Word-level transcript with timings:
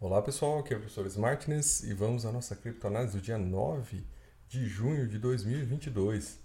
Olá 0.00 0.22
pessoal, 0.22 0.60
aqui 0.60 0.72
é 0.72 0.76
o 0.76 0.78
professor 0.78 1.06
Smartness 1.06 1.82
e 1.82 1.92
vamos 1.92 2.24
à 2.24 2.30
nossa 2.30 2.54
criptoanálise 2.54 3.14
do 3.14 3.20
dia 3.20 3.36
9 3.36 4.06
de 4.46 4.64
junho 4.68 5.08
de 5.08 5.18
2022. 5.18 6.38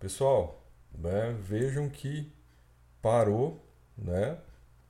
Pessoal, 0.00 0.66
né, 0.90 1.36
vejam 1.38 1.90
que 1.90 2.32
parou 3.02 3.62
né, 3.94 4.38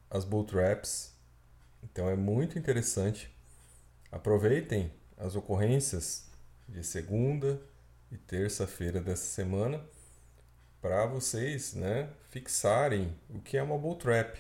as 0.08 0.24
bull 0.24 0.45
traps, 0.45 1.12
então 1.82 2.08
é 2.08 2.14
muito 2.14 2.56
interessante. 2.56 3.37
Aproveitem 4.12 4.92
as 5.16 5.34
ocorrências 5.34 6.30
de 6.68 6.84
segunda 6.84 7.60
e 8.12 8.16
terça-feira 8.16 9.00
dessa 9.00 9.26
semana 9.26 9.84
para 10.80 11.04
vocês 11.06 11.74
né, 11.74 12.12
fixarem 12.30 13.12
o 13.28 13.40
que 13.40 13.56
é 13.56 13.62
uma 13.62 13.76
bull 13.76 13.96
trap. 13.96 14.38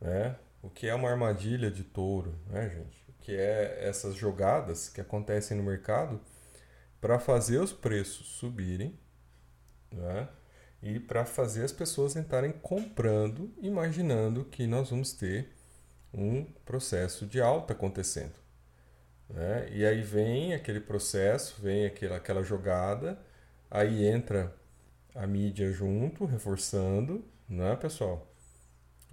Né? 0.00 0.36
O 0.64 0.70
que 0.70 0.88
é 0.88 0.94
uma 0.94 1.10
armadilha 1.10 1.70
de 1.70 1.84
touro, 1.84 2.34
né, 2.48 2.70
gente? 2.70 3.04
O 3.10 3.12
que 3.20 3.36
é 3.36 3.86
essas 3.86 4.14
jogadas 4.14 4.88
que 4.88 4.98
acontecem 4.98 5.56
no 5.56 5.62
mercado 5.62 6.18
para 7.00 7.18
fazer 7.18 7.58
os 7.58 7.70
preços 7.70 8.26
subirem, 8.38 8.98
né? 9.92 10.26
E 10.82 10.98
para 10.98 11.26
fazer 11.26 11.64
as 11.64 11.72
pessoas 11.72 12.16
entrarem 12.16 12.50
comprando, 12.50 13.52
imaginando 13.60 14.44
que 14.46 14.66
nós 14.66 14.88
vamos 14.88 15.12
ter 15.12 15.52
um 16.12 16.44
processo 16.64 17.26
de 17.26 17.42
alta 17.42 17.74
acontecendo. 17.74 18.38
Né? 19.28 19.68
E 19.70 19.84
aí 19.84 20.02
vem 20.02 20.54
aquele 20.54 20.80
processo, 20.80 21.60
vem 21.60 21.86
aquela, 21.86 22.16
aquela 22.16 22.42
jogada, 22.42 23.18
aí 23.70 24.06
entra 24.06 24.54
a 25.14 25.26
mídia 25.26 25.72
junto, 25.72 26.26
reforçando, 26.26 27.24
né, 27.48 27.76
pessoal? 27.76 28.33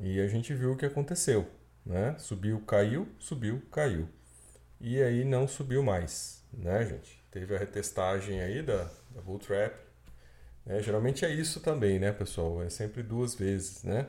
E 0.01 0.19
a 0.19 0.27
gente 0.27 0.53
viu 0.53 0.73
o 0.73 0.77
que 0.77 0.85
aconteceu. 0.85 1.47
Né? 1.85 2.15
Subiu, 2.17 2.59
caiu, 2.61 3.07
subiu, 3.19 3.61
caiu. 3.71 4.07
E 4.79 5.01
aí 5.01 5.23
não 5.23 5.47
subiu 5.47 5.83
mais, 5.83 6.43
né, 6.51 6.85
gente? 6.85 7.23
Teve 7.29 7.55
a 7.55 7.59
retestagem 7.59 8.41
aí 8.41 8.63
da, 8.63 8.89
da 9.11 9.21
Bull 9.21 9.37
Trap. 9.37 9.75
Né? 10.65 10.81
Geralmente 10.81 11.23
é 11.23 11.29
isso 11.29 11.59
também, 11.59 11.99
né, 11.99 12.11
pessoal? 12.11 12.63
É 12.63 12.69
sempre 12.69 13.03
duas 13.03 13.35
vezes, 13.35 13.83
né? 13.83 14.07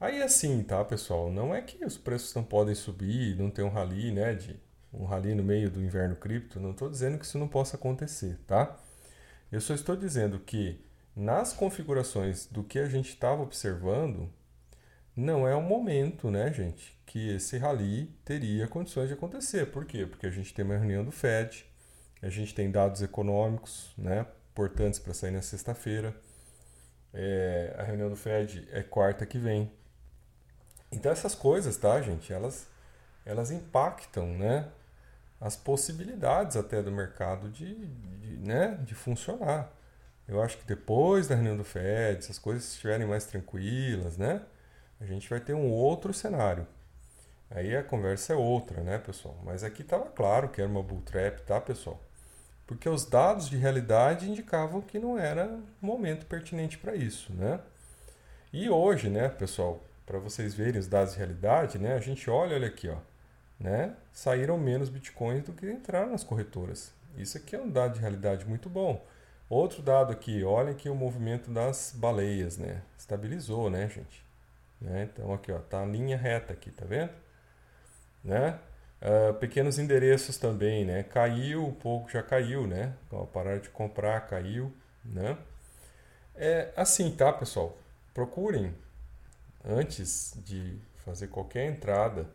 Aí 0.00 0.22
assim, 0.22 0.62
tá, 0.62 0.84
pessoal? 0.84 1.30
Não 1.30 1.54
é 1.54 1.60
que 1.60 1.84
os 1.84 1.98
preços 1.98 2.34
não 2.34 2.44
podem 2.44 2.74
subir, 2.74 3.36
não 3.36 3.50
tem 3.50 3.64
um 3.64 3.68
rally, 3.68 4.12
né? 4.12 4.34
De 4.34 4.60
um 4.92 5.04
rally 5.04 5.34
no 5.34 5.42
meio 5.42 5.70
do 5.70 5.82
inverno 5.82 6.16
cripto. 6.16 6.60
Não 6.60 6.70
estou 6.70 6.88
dizendo 6.88 7.18
que 7.18 7.24
isso 7.24 7.38
não 7.38 7.48
possa 7.48 7.76
acontecer, 7.76 8.38
tá? 8.46 8.78
Eu 9.50 9.60
só 9.60 9.74
estou 9.74 9.96
dizendo 9.96 10.38
que 10.38 10.80
nas 11.14 11.52
configurações 11.52 12.46
do 12.46 12.64
que 12.64 12.78
a 12.78 12.88
gente 12.88 13.10
estava 13.10 13.42
observando, 13.42 14.30
não 15.16 15.46
é 15.46 15.54
o 15.54 15.62
momento, 15.62 16.30
né, 16.30 16.52
gente, 16.52 16.98
que 17.06 17.34
esse 17.34 17.58
rally 17.58 18.06
teria 18.24 18.66
condições 18.66 19.08
de 19.08 19.14
acontecer. 19.14 19.66
Por 19.66 19.84
quê? 19.84 20.06
Porque 20.06 20.26
a 20.26 20.30
gente 20.30 20.54
tem 20.54 20.64
uma 20.64 20.76
reunião 20.76 21.04
do 21.04 21.12
Fed, 21.12 21.66
a 22.22 22.28
gente 22.28 22.54
tem 22.54 22.70
dados 22.70 23.02
econômicos, 23.02 23.92
né, 23.96 24.26
importantes 24.52 24.98
para 24.98 25.12
sair 25.14 25.30
na 25.30 25.42
sexta-feira. 25.42 26.14
É, 27.12 27.74
a 27.78 27.82
reunião 27.82 28.08
do 28.08 28.16
Fed 28.16 28.66
é 28.72 28.82
quarta 28.82 29.26
que 29.26 29.38
vem. 29.38 29.70
Então 30.90 31.12
essas 31.12 31.34
coisas, 31.34 31.76
tá, 31.76 32.00
gente, 32.00 32.32
elas 32.32 32.66
elas 33.24 33.50
impactam, 33.50 34.26
né, 34.26 34.68
as 35.40 35.56
possibilidades 35.56 36.56
até 36.56 36.82
do 36.82 36.90
mercado 36.90 37.48
de, 37.50 37.74
de, 37.74 38.36
né, 38.38 38.78
de 38.84 38.94
funcionar. 38.94 39.72
Eu 40.26 40.42
acho 40.42 40.58
que 40.58 40.66
depois 40.66 41.28
da 41.28 41.34
reunião 41.34 41.56
do 41.56 41.64
Fed, 41.64 42.24
se 42.24 42.30
as 42.30 42.38
coisas 42.38 42.64
estiverem 42.72 43.06
mais 43.06 43.24
tranquilas, 43.24 44.16
né, 44.16 44.42
a 45.02 45.06
gente 45.06 45.28
vai 45.28 45.40
ter 45.40 45.54
um 45.54 45.68
outro 45.68 46.14
cenário. 46.14 46.66
Aí 47.50 47.76
a 47.76 47.82
conversa 47.82 48.32
é 48.32 48.36
outra, 48.36 48.82
né, 48.82 48.98
pessoal? 48.98 49.36
Mas 49.44 49.64
aqui 49.64 49.82
estava 49.82 50.06
claro 50.06 50.48
que 50.48 50.60
era 50.60 50.70
uma 50.70 50.82
bull 50.82 51.02
trap, 51.02 51.42
tá, 51.42 51.60
pessoal? 51.60 52.00
Porque 52.66 52.88
os 52.88 53.04
dados 53.04 53.48
de 53.50 53.56
realidade 53.56 54.30
indicavam 54.30 54.80
que 54.80 54.98
não 54.98 55.18
era 55.18 55.58
momento 55.80 56.24
pertinente 56.24 56.78
para 56.78 56.94
isso, 56.94 57.32
né? 57.34 57.60
E 58.52 58.70
hoje, 58.70 59.10
né, 59.10 59.28
pessoal, 59.28 59.82
para 60.06 60.18
vocês 60.18 60.54
verem 60.54 60.78
os 60.78 60.86
dados 60.86 61.14
de 61.14 61.18
realidade, 61.18 61.78
né, 61.78 61.94
a 61.94 62.00
gente 62.00 62.30
olha, 62.30 62.54
olha 62.54 62.68
aqui, 62.68 62.88
ó, 62.88 62.96
né? 63.58 63.96
Saíram 64.12 64.56
menos 64.56 64.88
bitcoins 64.88 65.42
do 65.42 65.52
que 65.52 65.70
entraram 65.70 66.12
nas 66.12 66.24
corretoras. 66.24 66.92
Isso 67.16 67.36
aqui 67.36 67.56
é 67.56 67.60
um 67.60 67.68
dado 67.68 67.94
de 67.94 68.00
realidade 68.00 68.46
muito 68.46 68.70
bom. 68.70 69.04
Outro 69.48 69.82
dado 69.82 70.12
aqui, 70.12 70.44
olha 70.44 70.70
aqui 70.70 70.88
o 70.88 70.94
movimento 70.94 71.50
das 71.50 71.92
baleias, 71.94 72.56
né? 72.56 72.80
Estabilizou, 72.96 73.68
né, 73.68 73.88
gente? 73.88 74.24
Né? 74.82 75.08
Então 75.12 75.32
aqui 75.32 75.52
ó, 75.52 75.58
tá 75.58 75.84
linha 75.84 76.16
reta 76.16 76.52
aqui, 76.52 76.70
tá 76.70 76.84
vendo? 76.84 77.12
Né? 78.22 78.58
Uh, 79.00 79.34
pequenos 79.34 79.78
endereços 79.78 80.36
também, 80.36 80.84
né? 80.84 81.02
Caiu 81.04 81.66
um 81.66 81.74
pouco, 81.74 82.10
já 82.10 82.22
caiu, 82.22 82.66
né? 82.66 82.94
Ó, 83.10 83.24
parar 83.24 83.58
de 83.58 83.68
comprar, 83.68 84.20
caiu, 84.26 84.72
né? 85.04 85.36
É 86.34 86.72
assim, 86.76 87.10
tá, 87.14 87.32
pessoal? 87.32 87.76
Procurem 88.14 88.74
antes 89.64 90.34
de 90.44 90.78
fazer 91.04 91.28
qualquer 91.28 91.66
entrada, 91.66 92.28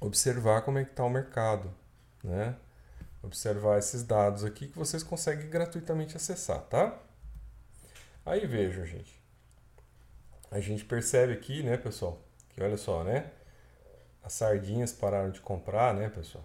observar 0.00 0.62
como 0.62 0.78
é 0.78 0.84
que 0.84 0.90
está 0.90 1.04
o 1.04 1.10
mercado, 1.10 1.72
né? 2.24 2.56
Observar 3.22 3.78
esses 3.78 4.02
dados 4.02 4.44
aqui 4.44 4.68
que 4.68 4.78
vocês 4.78 5.02
conseguem 5.02 5.50
gratuitamente 5.50 6.16
acessar, 6.16 6.60
tá? 6.62 6.98
Aí 8.24 8.46
vejam, 8.46 8.86
gente 8.86 9.19
a 10.50 10.60
gente 10.60 10.84
percebe 10.84 11.32
aqui, 11.32 11.62
né, 11.62 11.76
pessoal, 11.76 12.20
que 12.50 12.62
olha 12.62 12.76
só, 12.76 13.04
né? 13.04 13.30
As 14.22 14.32
sardinhas 14.32 14.92
pararam 14.92 15.30
de 15.30 15.40
comprar, 15.40 15.94
né, 15.94 16.08
pessoal? 16.08 16.44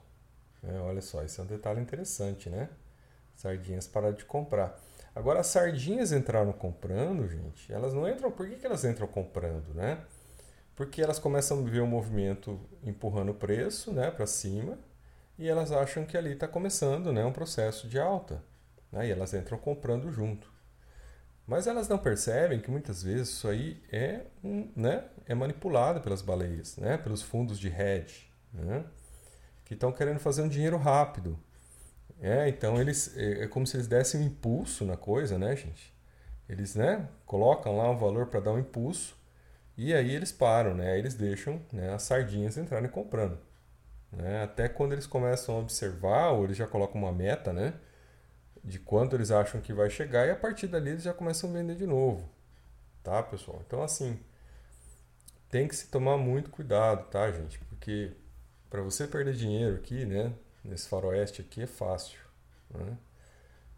É, 0.63 0.79
olha 0.79 1.01
só, 1.01 1.23
isso 1.23 1.41
é 1.41 1.43
um 1.43 1.47
detalhe 1.47 1.81
interessante, 1.81 2.49
né? 2.49 2.69
Sardinhas 3.35 3.88
pararam 3.88 4.16
de 4.16 4.25
comprar. 4.25 4.79
Agora, 5.16 5.39
as 5.39 5.47
sardinhas 5.47 6.11
entraram 6.11 6.51
comprando, 6.53 7.27
gente, 7.27 7.71
elas 7.71 7.93
não 7.93 8.07
entram. 8.07 8.31
Por 8.31 8.49
que, 8.49 8.55
que 8.55 8.66
elas 8.66 8.83
entram 8.83 9.07
comprando, 9.07 9.73
né? 9.73 10.03
Porque 10.75 11.01
elas 11.01 11.19
começam 11.19 11.59
a 11.59 11.69
ver 11.69 11.79
o 11.79 11.87
movimento 11.87 12.59
empurrando 12.83 13.29
o 13.29 13.33
preço 13.33 13.93
né, 13.93 14.11
para 14.11 14.27
cima 14.27 14.77
e 15.39 15.47
elas 15.47 15.72
acham 15.72 16.05
que 16.05 16.17
ali 16.17 16.33
está 16.33 16.47
começando 16.47 17.13
né, 17.13 17.23
um 17.23 17.31
processo 17.31 17.87
de 17.87 17.97
alta. 17.97 18.43
Né, 18.91 19.07
e 19.07 19.11
elas 19.11 19.33
entram 19.33 19.57
comprando 19.57 20.11
junto. 20.11 20.51
Mas 21.47 21.67
elas 21.67 21.88
não 21.88 21.97
percebem 21.97 22.59
que 22.59 22.72
muitas 22.72 23.03
vezes 23.03 23.29
isso 23.29 23.47
aí 23.47 23.81
é, 23.91 24.22
um, 24.44 24.69
né, 24.75 25.03
é 25.28 25.35
manipulado 25.35 26.01
pelas 26.01 26.22
baleias, 26.22 26.78
né, 26.78 26.97
pelos 26.97 27.22
fundos 27.22 27.59
de 27.59 27.67
hedge, 27.67 28.31
né, 28.51 28.83
que 29.63 29.75
estão 29.75 29.91
querendo 29.91 30.19
fazer 30.19 30.41
um 30.41 30.47
dinheiro 30.47 30.78
rápido. 30.78 31.39
É, 32.19 32.47
então 32.50 32.79
eles 32.81 33.16
é, 33.16 33.44
é 33.44 33.47
como 33.47 33.67
se 33.67 33.78
eles 33.78 33.88
dessem 33.88 34.22
um 34.22 34.23
impulso 34.23 34.85
na 34.85 34.97
coisa, 34.97 35.38
né, 35.38 35.55
gente? 35.55 35.94
Eles, 36.47 36.75
né, 36.75 37.07
colocam 37.25 37.78
lá 37.78 37.89
um 37.89 37.97
valor 37.97 38.28
para 38.28 38.39
dar 38.39 38.53
um 38.53 38.59
impulso 38.59 39.16
e 39.78 39.94
aí 39.94 40.16
eles 40.16 40.31
param, 40.31 40.73
né? 40.73 40.94
Aí 40.94 41.00
eles 41.00 41.16
deixam 41.16 41.61
né, 41.72 41.94
as 41.94 42.03
sardinhas 42.03 42.57
entrarem 42.57 42.89
comprando. 42.89 43.38
Né? 44.11 44.44
Até 44.44 44.69
quando 44.69 44.94
eles 44.94 45.05
começam 45.07 45.55
a 45.55 45.59
observar, 45.59 46.31
ou 46.31 46.45
eles 46.45 46.57
já 46.57 46.67
colocam 46.67 47.01
uma 47.01 47.11
meta, 47.11 47.51
né? 47.51 47.73
De 48.66 48.80
quanto 48.80 49.16
eles 49.16 49.30
acham 49.30 49.62
que 49.62 49.72
vai 49.72 49.90
chegar 49.90 50.26
e 50.28 50.31
a 50.31 50.36
partir 50.36 50.68
dali 50.68 50.90
eles 50.90 51.03
já 51.03 51.14
começam 51.14 51.50
a 51.50 51.53
vender 51.53 51.76
de 51.76 51.86
novo. 51.86 52.28
Tá, 53.03 53.22
pessoal? 53.22 53.62
Então, 53.66 53.84
assim, 53.84 54.20
tem 55.50 55.68
que 55.68 55.76
se 55.76 55.88
tomar 55.88 56.18
muito 56.18 56.50
cuidado, 56.50 57.08
tá, 57.09 57.31
gente? 57.31 57.59
Porque 57.59 58.12
para 58.70 58.81
você 58.81 59.08
perder 59.08 59.36
dinheiro 59.36 59.76
aqui, 59.76 60.03
né, 60.03 60.34
nesse 60.64 60.90
faroeste 60.90 61.42
aqui 61.42 61.62
é 61.62 61.68
fácil. 61.68 62.18
Né? 62.72 62.98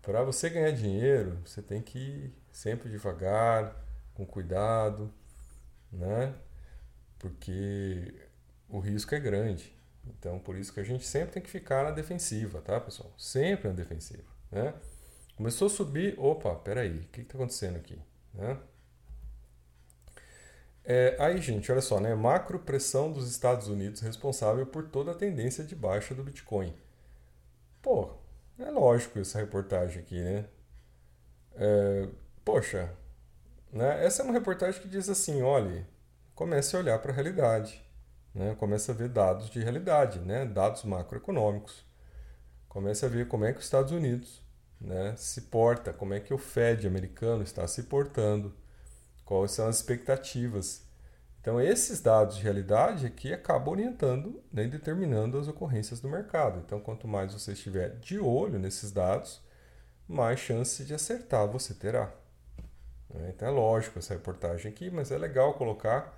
Para 0.02 0.24
você 0.24 0.50
ganhar 0.50 0.72
dinheiro, 0.72 1.38
você 1.46 1.62
tem 1.62 1.82
que 1.82 2.00
ir 2.00 2.34
sempre 2.50 2.90
devagar, 2.90 3.76
com 4.14 4.26
cuidado, 4.26 5.14
né? 5.92 6.34
Porque 7.20 8.14
o 8.70 8.80
risco 8.80 9.14
é 9.14 9.20
grande. 9.20 9.76
Então, 10.06 10.40
por 10.40 10.56
isso 10.56 10.74
que 10.74 10.80
a 10.80 10.84
gente 10.84 11.06
sempre 11.06 11.34
tem 11.34 11.44
que 11.44 11.50
ficar 11.50 11.84
na 11.84 11.92
defensiva, 11.92 12.62
tá, 12.62 12.80
pessoal? 12.80 13.14
Sempre 13.18 13.68
na 13.68 13.76
defensiva. 13.76 14.37
Né? 14.52 14.74
Começou 15.36 15.68
a 15.68 15.70
subir, 15.70 16.20
opa, 16.20 16.56
peraí, 16.56 16.98
o 16.98 17.08
que 17.10 17.22
está 17.22 17.36
acontecendo 17.36 17.78
aqui? 17.78 18.00
Né? 18.34 18.58
É, 20.90 21.18
aí, 21.20 21.42
gente, 21.42 21.70
olha 21.70 21.82
só, 21.82 22.00
né? 22.00 22.16
Macro 22.16 22.60
pressão 22.60 23.12
dos 23.12 23.30
Estados 23.30 23.68
Unidos 23.68 24.00
responsável 24.00 24.66
por 24.66 24.88
toda 24.88 25.12
a 25.12 25.16
tendência 25.16 25.64
de 25.64 25.76
baixa 25.76 26.16
do 26.16 26.24
Bitcoin. 26.24 26.74
Pô, 27.82 28.12
é 28.58 28.72
lógico 28.72 29.20
essa 29.20 29.38
reportagem 29.40 30.02
aqui, 30.02 30.22
né? 30.22 30.46
É, 31.56 32.08
poxa, 32.46 32.94
né? 33.72 34.06
essa 34.06 34.22
é 34.22 34.26
uma 34.26 34.34
reportagem 34.34 34.82
que 34.82 34.88
diz 34.88 35.10
assim, 35.10 35.42
olhe, 35.42 35.86
comece 36.34 36.76
a 36.76 36.80
olhar 36.80 37.00
para 37.00 37.12
a 37.12 37.16
realidade, 37.16 37.84
né? 38.34 38.56
comece 38.60 38.90
a 38.92 38.94
ver 38.94 39.10
dados 39.10 39.50
de 39.50 39.60
realidade, 39.60 40.20
né? 40.20 40.46
dados 40.46 40.84
macroeconômicos. 40.84 41.87
Comece 42.78 43.04
a 43.08 43.10
ver 43.10 43.28
como 43.28 43.44
é 43.44 43.52
que 43.52 43.58
os 43.58 43.66
Estados 43.66 43.92
Unidos 43.92 44.40
né, 44.80 45.16
se 45.18 45.42
porta, 45.42 45.92
como 45.92 46.14
é 46.14 46.20
que 46.20 46.32
o 46.32 46.38
Fed 46.38 46.86
americano 46.86 47.42
está 47.42 47.68
se 47.68 47.82
portando, 47.82 48.54
quais 49.26 49.50
são 49.50 49.68
as 49.68 49.78
expectativas. 49.78 50.86
Então, 51.42 51.60
esses 51.60 52.00
dados 52.02 52.38
de 52.38 52.44
realidade 52.44 53.08
aqui 53.08 53.34
acabam 53.34 53.70
orientando 53.70 54.44
né, 54.54 54.66
e 54.66 54.68
determinando 54.68 55.40
as 55.40 55.48
ocorrências 55.48 56.00
do 56.00 56.08
mercado. 56.08 56.62
Então, 56.64 56.80
quanto 56.80 57.08
mais 57.08 57.34
você 57.34 57.54
estiver 57.54 57.96
de 57.98 58.20
olho 58.20 58.60
nesses 58.60 58.92
dados, 58.92 59.42
mais 60.08 60.40
chance 60.40 60.86
de 60.86 60.94
acertar 60.94 61.48
você 61.48 61.74
terá. 61.74 62.14
Né? 63.12 63.32
Então, 63.36 63.48
é 63.48 63.52
lógico 63.52 63.98
essa 63.98 64.14
reportagem 64.14 64.72
aqui, 64.72 64.92
mas 64.92 65.10
é 65.10 65.18
legal 65.18 65.56
colocar 65.56 66.16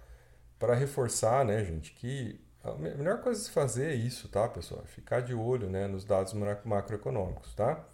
para 0.59 0.75
reforçar, 0.75 1.45
né, 1.45 1.63
gente, 1.63 1.94
que 1.94 2.38
a 2.63 2.73
melhor 2.73 3.21
coisa 3.21 3.39
de 3.39 3.45
se 3.45 3.51
fazer 3.51 3.91
é 3.91 3.95
isso, 3.95 4.27
tá, 4.27 4.47
pessoal? 4.47 4.83
Ficar 4.85 5.21
de 5.21 5.33
olho 5.33 5.69
né, 5.69 5.88
nos 5.88 6.03
dados 6.03 6.33
macroeconômicos, 6.65 7.53
tá? 7.53 7.85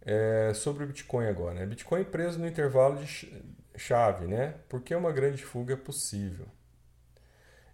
É, 0.00 0.52
sobre 0.54 0.84
o 0.84 0.86
Bitcoin 0.86 1.26
agora, 1.26 1.54
né? 1.54 1.66
Bitcoin 1.66 2.04
preso 2.04 2.38
no 2.38 2.46
intervalo 2.46 2.96
de 2.96 3.42
chave, 3.76 4.26
né? 4.26 4.54
Porque 4.68 4.94
uma 4.94 5.12
grande 5.12 5.44
fuga 5.44 5.74
é 5.74 5.76
possível. 5.76 6.46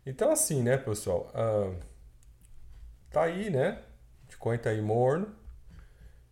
Então, 0.04 0.30
assim, 0.30 0.62
né, 0.62 0.76
pessoal? 0.76 1.30
Uh, 1.34 1.76
tá 3.10 3.22
aí, 3.22 3.50
né? 3.50 3.82
Bitcoin 4.24 4.58
tá 4.58 4.70
aí 4.70 4.80
morno. 4.80 5.34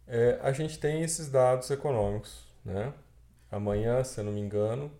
É, 0.07 0.39
a 0.43 0.53
gente 0.53 0.79
tem 0.79 1.03
esses 1.03 1.31
dados 1.31 1.71
econômicos, 1.71 2.47
né? 2.65 2.93
Amanhã, 3.51 4.03
se 4.05 4.21
eu 4.21 4.25
não 4.25 4.33
me 4.33 4.41
engano, 4.41 4.91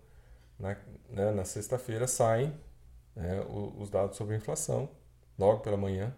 na, 0.57 0.77
né, 1.09 1.31
na 1.31 1.43
sexta-feira 1.45 2.07
saem 2.07 2.57
né, 3.15 3.41
os 3.77 3.89
dados 3.89 4.17
sobre 4.17 4.35
a 4.35 4.37
inflação, 4.37 4.89
logo 5.37 5.61
pela 5.61 5.77
manhã. 5.77 6.15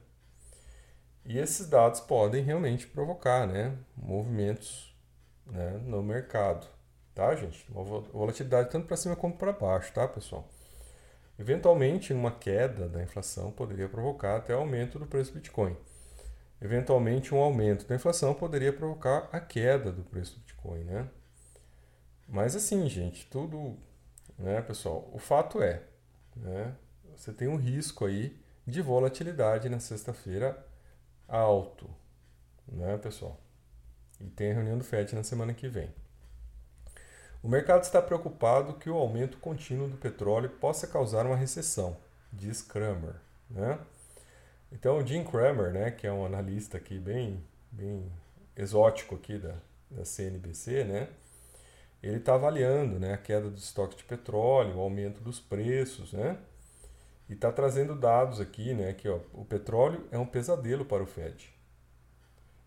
E 1.26 1.38
esses 1.38 1.68
dados 1.70 2.02
podem 2.02 2.44
realmente 2.44 2.86
provocar 2.88 3.48
né, 3.48 3.78
movimentos 3.96 4.94
né, 5.46 5.80
no 5.86 6.04
mercado, 6.04 6.68
tá, 7.16 7.36
gente? 7.36 7.66
Uma 7.72 7.84
volatilidade 7.84 8.70
tanto 8.70 8.88
para 8.88 8.98
cima 8.98 9.16
como 9.16 9.38
para 9.38 9.54
baixo, 9.54 9.94
tá, 9.94 10.08
pessoal? 10.08 10.48
Eventualmente, 11.40 12.14
uma 12.14 12.32
queda 12.32 12.88
da 12.88 13.02
inflação 13.02 13.52
poderia 13.52 13.90
provocar 13.90 14.36
até 14.38 14.54
aumento 14.54 15.00
do 15.00 15.06
preço 15.06 15.32
do 15.32 15.36
Bitcoin. 15.36 15.76
Eventualmente, 16.62 17.34
um 17.34 17.40
aumento 17.40 17.86
da 17.88 17.96
inflação 17.96 18.34
poderia 18.34 18.72
provocar 18.72 19.28
a 19.32 19.40
queda 19.40 19.92
do 19.92 20.04
preço 20.04 20.36
do 20.36 20.40
Bitcoin, 20.42 20.84
né? 20.84 21.10
Mas 22.28 22.56
assim, 22.56 22.88
gente, 22.88 23.26
tudo, 23.28 23.78
né, 24.38 24.62
pessoal? 24.62 25.10
O 25.12 25.20
fato 25.20 25.62
é, 25.62 25.84
né, 26.36 26.76
você 27.16 27.32
tem 27.32 27.48
um 27.48 27.56
risco 27.56 28.06
aí 28.06 28.38
de 28.66 28.82
volatilidade 28.82 29.70
na 29.70 29.80
sexta-feira 29.80 30.66
alto, 31.28 31.90
né, 32.68 32.98
pessoal? 32.98 33.40
E 34.20 34.26
tem 34.30 34.52
a 34.52 34.56
reunião 34.56 34.78
do 34.78 34.84
FED 34.84 35.16
na 35.16 35.24
semana 35.24 35.54
que 35.54 35.68
vem. 35.68 35.90
O 37.42 37.50
mercado 37.50 37.84
está 37.84 38.02
preocupado 38.02 38.76
que 38.76 38.90
o 38.90 38.96
aumento 38.96 39.38
contínuo 39.38 39.90
do 39.90 39.98
petróleo 39.98 40.50
possa 40.50 40.88
causar 40.88 41.26
uma 41.26 41.36
recessão, 41.36 41.98
diz 42.32 42.62
Kramer, 42.62 43.16
né? 43.50 43.80
Então, 44.72 44.98
o 44.98 45.06
Jim 45.06 45.24
Kramer, 45.24 45.72
né, 45.72 45.92
que 45.92 46.08
é 46.08 46.12
um 46.12 46.26
analista 46.26 46.78
aqui 46.78 46.98
bem, 46.98 47.44
bem 47.72 48.10
exótico 48.56 49.16
aqui 49.16 49.38
da, 49.38 49.56
da 49.92 50.06
CNBC, 50.06 50.84
né, 50.86 51.10
ele 52.04 52.18
está 52.18 52.36
avaliando 52.36 53.00
né, 53.00 53.14
a 53.14 53.18
queda 53.18 53.50
dos 53.50 53.64
estoques 53.64 53.98
de 53.98 54.04
petróleo, 54.04 54.76
o 54.76 54.82
aumento 54.82 55.22
dos 55.22 55.40
preços, 55.40 56.12
né, 56.12 56.38
e 57.30 57.34
está 57.34 57.50
trazendo 57.50 57.96
dados 57.96 58.42
aqui, 58.42 58.74
né, 58.74 58.94
que 58.94 59.08
ó, 59.08 59.20
o 59.32 59.46
petróleo 59.46 60.06
é 60.12 60.20
um 60.20 60.26
pesadelo 60.26 60.84
para 60.84 61.02
o 61.02 61.06
Fed. 61.08 61.50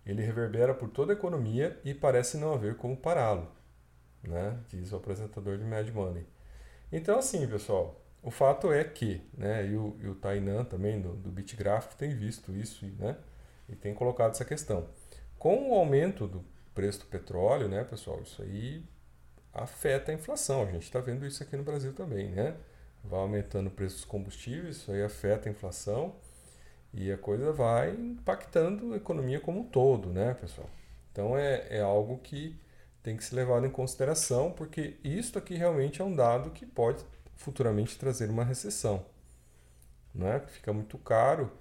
Ele 0.06 0.23
reverbera 0.23 0.73
por 0.73 0.88
toda 0.88 1.12
a 1.12 1.17
economia 1.17 1.79
e 1.85 1.93
parece 1.93 2.38
não 2.38 2.55
haver 2.55 2.77
como 2.77 2.97
pará-lo, 2.97 3.47
né, 4.23 4.59
diz 4.71 4.91
o 4.93 4.97
apresentador 4.97 5.59
de 5.59 5.65
Mad 5.65 5.87
Money. 5.91 6.27
Então, 6.91 7.19
assim, 7.19 7.47
pessoal, 7.47 8.00
o 8.23 8.31
fato 8.31 8.73
é 8.73 8.85
que, 8.85 9.21
né, 9.37 9.67
e 9.67 9.77
o, 9.77 9.97
e 10.00 10.09
o 10.09 10.15
Tainan 10.15 10.65
também, 10.65 10.99
do, 10.99 11.15
do 11.15 11.31
Bitgráfico, 11.31 11.94
tem 11.97 12.17
visto 12.17 12.56
isso 12.56 12.87
né, 12.99 13.19
e 13.69 13.77
tem 13.77 13.93
colocado 13.93 14.31
essa 14.31 14.47
questão. 14.47 14.88
Com 15.38 15.71
o 15.71 15.75
aumento 15.75 16.27
do 16.27 16.43
preço 16.75 17.00
do 17.00 17.06
petróleo, 17.06 17.69
né, 17.69 17.85
pessoal, 17.85 18.23
isso 18.23 18.41
aí 18.41 18.83
afeta 19.62 20.11
a 20.12 20.14
inflação. 20.14 20.62
A 20.62 20.67
gente 20.67 20.85
está 20.85 21.00
vendo 21.00 21.26
isso 21.26 21.43
aqui 21.43 21.56
no 21.56 21.62
Brasil 21.62 21.93
também, 21.93 22.31
né? 22.31 22.56
vai 23.08 23.20
aumentando 23.20 23.69
o 23.69 23.70
preço 23.70 23.97
dos 23.97 24.05
combustíveis, 24.05 24.76
isso 24.76 24.93
aí 24.93 25.03
afeta 25.03 25.49
a 25.49 25.53
inflação 25.53 26.14
e 26.93 27.11
a 27.12 27.19
coisa 27.19 27.53
vai 27.53 27.91
impactando 27.91 28.94
a 28.94 28.97
economia 28.97 29.41
como 29.41 29.61
um 29.61 29.64
todo, 29.64 30.11
né, 30.11 30.35
pessoal? 30.35 30.69
Então 31.12 31.37
é, 31.37 31.67
é 31.70 31.81
algo 31.81 32.19
que 32.19 32.58
tem 33.03 33.17
que 33.17 33.25
ser 33.25 33.37
levado 33.37 33.67
em 33.67 33.70
consideração, 33.70 34.50
porque 34.50 34.97
isto 35.05 35.38
aqui 35.38 35.55
realmente 35.55 36.02
é 36.02 36.05
um 36.05 36.14
dado 36.14 36.50
que 36.50 36.67
pode 36.67 37.05
futuramente 37.37 37.99
trazer 37.99 38.29
uma 38.31 38.44
recessão. 38.44 39.05
Né? 40.14 40.41
Fica 40.49 40.73
muito 40.73 40.99
caro 40.99 41.52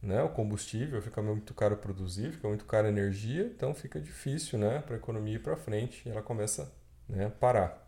né? 0.00 0.22
o 0.22 0.28
combustível, 0.28 1.00
fica 1.02 1.20
muito 1.22 1.54
caro 1.54 1.76
produzir, 1.76 2.32
fica 2.32 2.46
muito 2.46 2.64
caro 2.66 2.86
a 2.86 2.90
energia, 2.90 3.44
então 3.46 3.74
fica 3.74 4.00
difícil 4.00 4.58
né? 4.58 4.80
para 4.80 4.94
a 4.94 4.98
economia 4.98 5.36
ir 5.36 5.42
para 5.42 5.56
frente 5.56 6.06
e 6.06 6.10
ela 6.12 6.22
começa 6.22 6.70
né, 7.08 7.30
parar. 7.40 7.86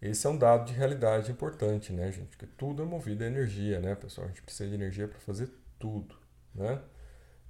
Esse 0.00 0.26
é 0.26 0.30
um 0.30 0.36
dado 0.36 0.66
de 0.66 0.72
realidade 0.72 1.30
importante, 1.30 1.92
né, 1.92 2.10
gente? 2.10 2.36
Que 2.36 2.46
tudo 2.46 2.82
é 2.82 2.84
movido 2.84 3.22
a 3.22 3.26
energia, 3.26 3.80
né, 3.80 3.94
pessoal? 3.94 4.26
A 4.26 4.28
gente 4.28 4.42
precisa 4.42 4.68
de 4.68 4.74
energia 4.74 5.06
para 5.06 5.18
fazer 5.20 5.48
tudo, 5.78 6.16
né? 6.54 6.80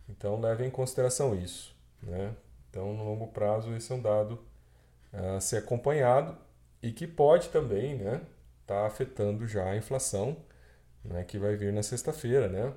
Então, 0.09 0.39
leve 0.39 0.65
em 0.67 0.71
consideração 0.71 1.35
isso, 1.35 1.75
né? 2.03 2.35
Então, 2.69 2.93
no 2.95 3.05
longo 3.05 3.29
prazo, 3.29 3.75
esse 3.75 3.91
é 3.91 3.95
um 3.95 4.03
dado 4.03 4.39
a 5.13 5.41
ser 5.41 5.59
acompanhado 5.59 6.37
e 6.83 6.93
que 6.93 7.07
pode 7.07 7.49
também, 7.51 7.97
né, 7.97 8.23
tá 8.67 8.87
afetando 8.87 9.47
já 9.47 9.65
a 9.71 9.77
inflação, 9.77 10.37
né, 11.05 11.25
que 11.25 11.39
vai 11.39 11.57
vir 11.57 11.73
na 11.73 11.83
sexta-feira, 11.83 12.49
né? 12.49 12.73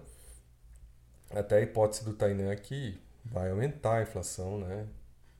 Até 1.31 1.57
a 1.57 1.61
hipótese 1.61 2.05
do 2.05 2.13
Tainan 2.13 2.51
aqui 2.51 2.99
vai 3.25 3.49
aumentar 3.49 3.95
a 3.97 4.01
inflação, 4.03 4.59
né? 4.59 4.87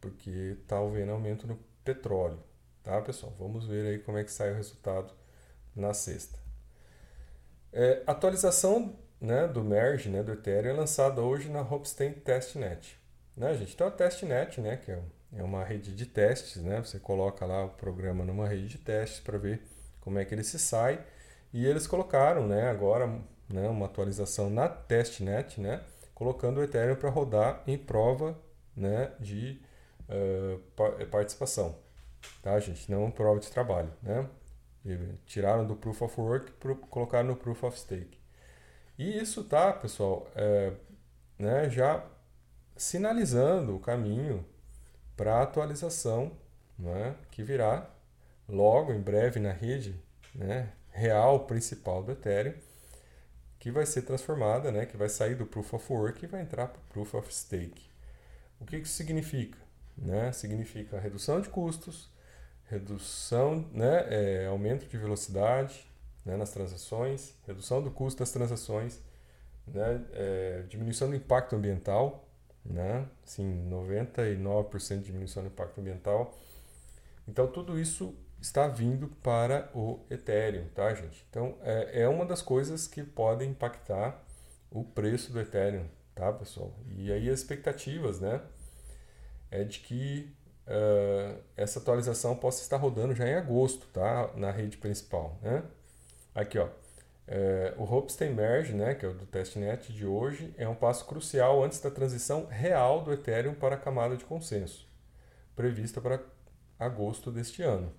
Porque 0.02 0.58
está 0.62 0.80
havendo 0.80 1.12
aumento 1.12 1.48
no 1.48 1.58
petróleo, 1.86 2.44
Tá, 2.86 3.02
pessoal? 3.02 3.34
Vamos 3.40 3.66
ver 3.66 3.88
aí 3.88 3.98
como 3.98 4.20
é 4.20 4.24
que 4.24 4.32
sai 4.32 4.52
o 4.52 4.56
resultado 4.56 5.12
na 5.76 5.92
sexta. 5.92 6.38
É, 7.74 8.04
atualização 8.06 8.96
né, 9.20 9.48
do 9.48 9.64
merge, 9.64 10.08
né, 10.08 10.22
do 10.22 10.34
Ethereum, 10.34 10.70
é 10.70 10.74
lançada 10.74 11.20
hoje 11.20 11.50
na 11.50 11.62
Hopstein 11.62 12.14
Testnet. 12.14 12.96
Né, 13.36 13.56
gente? 13.56 13.74
Então 13.74 13.88
a 13.88 13.92
Testnet, 13.92 14.62
né, 14.62 14.78
que 14.78 14.92
é, 14.92 15.02
é 15.34 15.42
uma 15.42 15.64
rede 15.64 15.96
de 15.96 16.06
testes, 16.06 16.62
né, 16.62 16.80
você 16.80 17.00
coloca 17.00 17.44
lá 17.44 17.66
o 17.66 17.70
programa 17.70 18.24
numa 18.24 18.48
rede 18.48 18.68
de 18.68 18.78
testes 18.78 19.20
para 19.20 19.40
ver 19.40 19.64
como 20.00 20.20
é 20.20 20.26
que 20.26 20.36
ele 20.36 20.44
se 20.44 20.60
sai. 20.60 21.04
E 21.52 21.66
eles 21.66 21.88
colocaram 21.88 22.48
né, 22.48 22.70
agora 22.70 23.08
né, 23.50 23.68
uma 23.68 23.88
atualização 23.88 24.48
na 24.48 24.70
Testnet, 24.70 25.60
né, 25.60 25.82
colocando 26.14 26.60
o 26.60 26.64
Ethereum 26.64 26.98
para 26.98 27.10
rodar 27.10 27.64
em 27.66 27.80
prova 27.80 28.40
né, 28.78 29.12
de 29.20 29.60
uh, 30.10 31.06
participação 31.08 31.76
tá, 32.42 32.60
gente? 32.60 32.90
Não 32.92 33.12
prova 33.12 33.40
de 33.40 33.50
trabalho, 33.50 33.92
né? 34.02 34.28
tiraram 35.26 35.66
do 35.66 35.76
Proof 35.76 36.04
of 36.04 36.22
Work 36.22 36.52
e 36.52 36.76
colocaram 36.90 37.30
no 37.30 37.36
Proof 37.36 37.64
of 37.64 37.80
Stake. 37.80 38.20
E 39.00 39.18
isso 39.18 39.44
tá, 39.44 39.74
pessoal, 39.74 40.30
é, 40.36 40.74
né, 41.40 41.70
já 41.72 42.06
sinalizando 42.78 43.76
o 43.76 43.80
caminho 43.80 44.46
para 45.18 45.38
a 45.38 45.42
atualização 45.42 46.38
né, 46.78 47.16
que 47.32 47.42
virá 47.42 47.90
logo 48.48 48.94
em 48.94 49.02
breve 49.02 49.40
na 49.40 49.52
rede 49.52 50.00
né, 50.36 50.72
real 50.92 51.48
principal 51.48 52.04
do 52.04 52.12
Ethereum, 52.12 52.54
que 53.58 53.72
vai 53.72 53.88
ser 53.88 54.04
transformada, 54.04 54.72
né, 54.72 54.86
que 54.86 54.96
vai 54.96 55.10
sair 55.10 55.34
do 55.34 55.48
Proof 55.48 55.74
of 55.74 55.92
Work 55.92 56.24
e 56.24 56.28
vai 56.28 56.42
entrar 56.42 56.68
para 56.68 56.80
o 56.80 56.86
Proof 56.94 57.16
of 57.16 57.34
Stake. 57.34 57.90
O 58.60 58.66
que 58.66 58.78
isso 58.78 58.94
significa? 58.94 59.65
Né? 59.98 60.32
Significa 60.32 61.00
redução 61.00 61.42
de 61.42 61.50
custos, 61.50 62.10
redução, 62.66 63.68
né, 63.72 64.06
é, 64.10 64.48
aumento 64.48 64.88
de 64.88 64.98
velocidade 64.98 65.86
né, 66.26 66.36
nas 66.36 66.52
transações, 66.52 67.36
redução 67.46 67.82
do 67.82 67.92
custo 67.92 68.20
das 68.20 68.32
transações, 68.32 69.00
né, 69.68 70.04
é, 70.14 70.64
diminuição 70.68 71.10
do 71.10 71.16
impacto 71.16 71.56
ambiental, 71.56 72.28
né, 72.66 73.08
assim, 73.24 73.70
99% 73.70 74.98
de 74.98 75.06
diminuição 75.06 75.44
do 75.44 75.48
impacto 75.48 75.80
ambiental. 75.80 76.36
Então, 77.28 77.48
tudo 77.48 77.80
isso 77.80 78.16
está 78.42 78.68
vindo 78.68 79.08
para 79.24 79.70
o 79.74 80.00
Ethereum, 80.10 80.68
tá, 80.74 80.94
gente? 80.94 81.26
Então, 81.30 81.58
é, 81.62 82.02
é 82.02 82.08
uma 82.08 82.26
das 82.26 82.42
coisas 82.42 82.88
que 82.88 83.04
podem 83.04 83.52
impactar 83.52 84.24
o 84.72 84.84
preço 84.84 85.32
do 85.32 85.40
Ethereum, 85.40 85.86
tá, 86.14 86.32
pessoal? 86.34 86.74
E 86.98 87.12
aí 87.12 87.30
as 87.30 87.40
expectativas, 87.40 88.20
né, 88.20 88.42
é 89.52 89.64
de 89.64 89.80
que 89.80 90.36
uh, 90.68 91.42
essa 91.56 91.80
atualização 91.80 92.36
possa 92.36 92.62
estar 92.62 92.78
rodando 92.78 93.14
já 93.16 93.28
em 93.28 93.36
agosto, 93.36 93.88
tá? 93.88 94.32
Na 94.36 94.52
rede 94.52 94.78
principal, 94.78 95.38
né? 95.42 95.64
Aqui, 96.34 96.58
ó. 96.60 96.70
É, 97.28 97.74
o 97.78 97.84
Hopstein 97.84 98.34
Merge, 98.34 98.74
né, 98.74 98.94
que 98.94 99.04
é 99.04 99.10
o 99.10 99.14
do 99.14 99.26
testnet 99.26 99.92
de 99.92 100.06
hoje, 100.06 100.54
é 100.58 100.68
um 100.68 100.76
passo 100.76 101.06
crucial 101.06 101.64
antes 101.64 101.80
da 101.80 101.90
transição 101.90 102.46
real 102.46 103.04
do 103.04 103.12
Ethereum 103.12 103.56
para 103.56 103.76
a 103.76 103.80
camada 103.80 104.16
de 104.16 104.24
consenso, 104.24 104.88
prevista 105.56 106.00
para 106.00 106.22
agosto 106.78 107.32
deste 107.32 107.64
ano. 107.64 107.92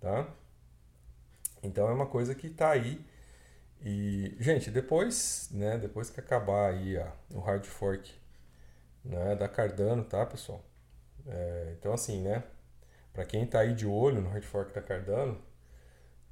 Tá? 0.00 0.26
Então 1.62 1.88
é 1.88 1.92
uma 1.92 2.06
coisa 2.06 2.34
que 2.34 2.46
está 2.46 2.70
aí. 2.70 3.04
E, 3.84 4.36
gente, 4.40 4.70
depois, 4.70 5.48
né, 5.52 5.76
depois 5.78 6.08
que 6.08 6.20
acabar 6.20 6.70
aí 6.70 6.96
a, 6.96 7.12
o 7.34 7.40
hard 7.40 7.64
fork 7.66 8.12
né, 9.04 9.34
da 9.36 9.48
Cardano, 9.48 10.04
tá, 10.04 10.24
pessoal? 10.24 10.64
É, 11.26 11.74
então, 11.78 11.92
assim, 11.92 12.22
né, 12.22 12.44
para 13.12 13.24
quem 13.24 13.44
está 13.44 13.60
aí 13.60 13.74
de 13.74 13.86
olho 13.86 14.20
no 14.20 14.30
hard 14.30 14.44
fork 14.44 14.74
da 14.74 14.82
Cardano, 14.82 15.40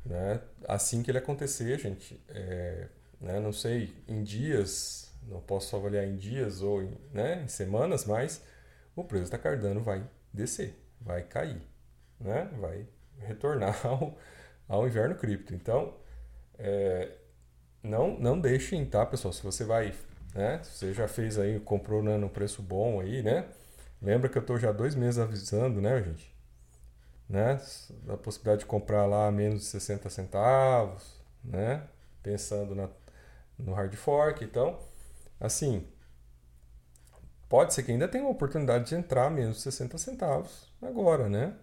né, 0.04 0.40
assim 0.68 1.02
que 1.02 1.10
ele 1.10 1.18
acontecer, 1.18 1.78
gente, 1.78 2.22
é, 2.28 2.88
né, 3.20 3.40
não 3.40 3.52
sei, 3.52 3.94
em 4.08 4.22
dias, 4.22 5.12
não 5.28 5.40
posso 5.40 5.76
avaliar 5.76 6.04
em 6.04 6.16
dias 6.16 6.62
ou 6.62 6.82
em, 6.82 6.96
né, 7.12 7.42
em 7.44 7.48
semanas, 7.48 8.04
mas 8.04 8.42
o 8.96 9.04
preço 9.04 9.30
da 9.30 9.38
Cardano 9.38 9.80
vai 9.80 10.04
descer, 10.32 10.74
vai 11.00 11.22
cair, 11.22 11.62
né, 12.18 12.50
vai 12.60 12.86
retornar 13.18 13.78
ao, 13.86 14.18
ao 14.68 14.86
inverno 14.86 15.14
cripto. 15.14 15.54
Então, 15.54 15.94
é, 16.58 17.12
não, 17.82 18.18
não 18.18 18.38
deixem, 18.38 18.84
tá, 18.84 19.04
pessoal? 19.06 19.32
Se 19.32 19.42
você 19.42 19.64
vai, 19.64 19.94
né? 20.34 20.62
Se 20.62 20.70
você 20.72 20.92
já 20.94 21.08
fez 21.08 21.38
aí, 21.38 21.58
comprou 21.60 22.02
né, 22.02 22.16
no 22.16 22.28
preço 22.28 22.62
bom 22.62 23.00
aí, 23.00 23.22
né? 23.22 23.46
Lembra 24.02 24.28
que 24.28 24.38
eu 24.38 24.40
estou 24.40 24.58
já 24.58 24.72
dois 24.72 24.94
meses 24.94 25.18
avisando, 25.18 25.80
né, 25.80 26.02
gente? 26.02 26.34
Né? 27.28 27.60
Da 28.04 28.16
possibilidade 28.16 28.60
de 28.60 28.66
comprar 28.66 29.06
lá 29.06 29.26
a 29.28 29.32
menos 29.32 29.60
de 29.60 29.66
60 29.66 30.08
centavos, 30.10 31.20
né? 31.44 31.86
Pensando 32.22 32.74
na, 32.74 32.88
no 33.58 33.72
hard 33.72 33.94
fork. 33.94 34.44
Então, 34.44 34.78
assim, 35.38 35.86
pode 37.48 37.74
ser 37.74 37.82
que 37.82 37.92
ainda 37.92 38.08
tenha 38.08 38.24
uma 38.24 38.30
oportunidade 38.30 38.88
de 38.88 38.94
entrar 38.94 39.26
a 39.26 39.30
menos 39.30 39.56
de 39.56 39.62
60 39.62 39.98
centavos 39.98 40.72
agora, 40.82 41.28
né? 41.28 41.54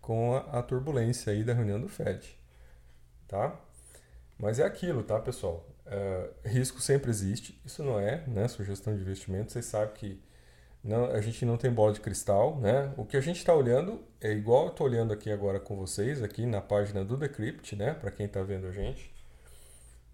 Com 0.00 0.34
a, 0.34 0.58
a 0.58 0.62
turbulência 0.62 1.32
aí 1.32 1.42
da 1.42 1.54
reunião 1.54 1.80
do 1.80 1.88
Fed 1.88 2.38
tá? 3.28 3.60
Mas 4.38 4.58
é 4.58 4.64
aquilo, 4.64 5.04
tá, 5.04 5.20
pessoal? 5.20 5.68
Uh, 5.86 6.48
risco 6.48 6.80
sempre 6.80 7.10
existe, 7.10 7.60
isso 7.64 7.82
não 7.82 8.00
é 8.00 8.26
né, 8.26 8.48
sugestão 8.48 8.94
de 8.94 9.00
investimento, 9.00 9.52
vocês 9.52 9.66
sabem 9.66 9.94
que 9.94 10.22
não, 10.82 11.06
a 11.06 11.20
gente 11.20 11.44
não 11.44 11.56
tem 11.56 11.70
bola 11.70 11.92
de 11.92 12.00
cristal, 12.00 12.58
né? 12.60 12.92
O 12.96 13.04
que 13.04 13.16
a 13.16 13.20
gente 13.20 13.38
está 13.38 13.54
olhando 13.54 14.04
é 14.20 14.32
igual 14.32 14.64
eu 14.64 14.70
estou 14.70 14.86
olhando 14.86 15.12
aqui 15.12 15.30
agora 15.30 15.58
com 15.60 15.76
vocês, 15.76 16.22
aqui 16.22 16.46
na 16.46 16.60
página 16.60 17.04
do 17.04 17.16
Decrypt, 17.16 17.76
né? 17.76 17.94
Para 17.94 18.10
quem 18.10 18.26
está 18.26 18.42
vendo 18.42 18.66
a 18.66 18.72
gente, 18.72 19.12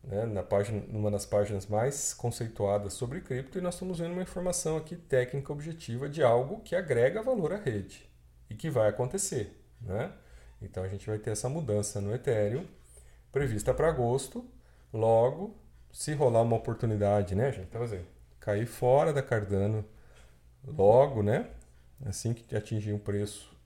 né? 0.03 0.27
na 0.27 0.43
página, 0.43 0.83
numa 0.89 1.11
das 1.11 1.27
páginas 1.27 1.67
mais 1.67 2.15
conceituadas 2.15 2.95
sobre 2.95 3.21
cripto, 3.21 3.59
e 3.59 3.61
nós 3.61 3.75
estamos 3.75 3.99
vendo 3.99 4.13
uma 4.13 4.23
informação 4.23 4.77
aqui 4.77 4.97
técnica 4.97 5.53
objetiva 5.53 6.09
de 6.09 6.23
algo 6.23 6.61
que 6.61 6.75
agrega 6.75 7.23
valor 7.23 7.53
à 7.53 7.57
rede 7.57 8.09
e 8.51 8.55
que 8.55 8.71
vai 8.71 8.89
acontecer, 8.89 9.57
né? 9.81 10.13
Então 10.61 10.83
a 10.83 10.89
gente 10.89 11.07
vai 11.07 11.19
ter 11.19 11.31
essa 11.31 11.49
mudança 11.49 12.01
no 12.01 12.15
Ethereum 12.15 12.67
prevista 13.31 13.75
para 13.75 13.89
agosto. 13.89 14.49
Logo, 14.93 15.57
se 15.93 16.15
rolar 16.15 16.43
uma 16.43 16.57
oportunidade, 16.57 17.35
né, 17.35 17.51
gente? 17.51 17.67
Então, 17.69 17.83
assim, 17.83 18.05
cair 18.39 18.67
fora 18.67 19.13
da 19.13 19.21
Cardano 19.23 19.85
logo, 20.67 21.23
né? 21.23 21.51
Assim 22.05 22.35
que 22.35 22.55
atingir 22.57 22.93
um 22.93 22.99
preço, 22.99 23.57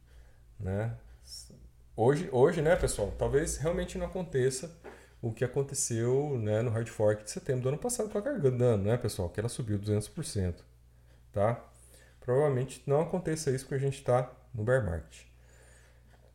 né? 0.59 0.97
Hoje, 1.97 2.29
hoje, 2.31 2.63
né, 2.63 2.77
pessoal? 2.77 3.13
Talvez 3.19 3.57
realmente 3.57 3.99
não 3.99 4.07
aconteça 4.07 4.71
o 5.21 5.33
que 5.33 5.45
aconteceu 5.45 6.39
né, 6.39 6.63
no 6.63 6.71
hard 6.71 6.87
fork 6.89 7.25
de 7.25 7.31
setembro 7.31 7.63
do 7.63 7.69
ano 7.71 7.79
passado 7.79 8.09
com 8.09 8.19
a 8.19 8.23
Cardano, 8.23 8.85
né, 8.85 8.97
pessoal? 8.97 9.29
Que 9.29 9.41
ela 9.41 9.49
subiu 9.49 9.79
200%, 9.79 10.55
tá? 11.33 11.65
Provavelmente 12.21 12.83
não 12.87 13.01
aconteça 13.01 13.51
isso 13.51 13.65
porque 13.65 13.75
a 13.75 13.87
gente 13.87 13.99
está 13.99 14.31
no 14.55 14.63
bear 14.63 14.85
market. 14.85 15.27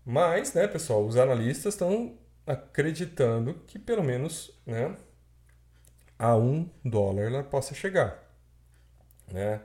Mas, 0.05 0.53
né, 0.53 0.67
pessoal, 0.67 1.05
os 1.05 1.15
analistas 1.15 1.75
estão 1.75 2.17
acreditando 2.45 3.53
que 3.65 3.79
pelo 3.79 4.03
menos 4.03 4.51
né, 4.65 4.97
a 6.19 6.35
um 6.35 6.69
dólar 6.83 7.23
ela 7.23 7.43
possa 7.43 7.73
chegar. 7.73 8.21
Né? 9.31 9.61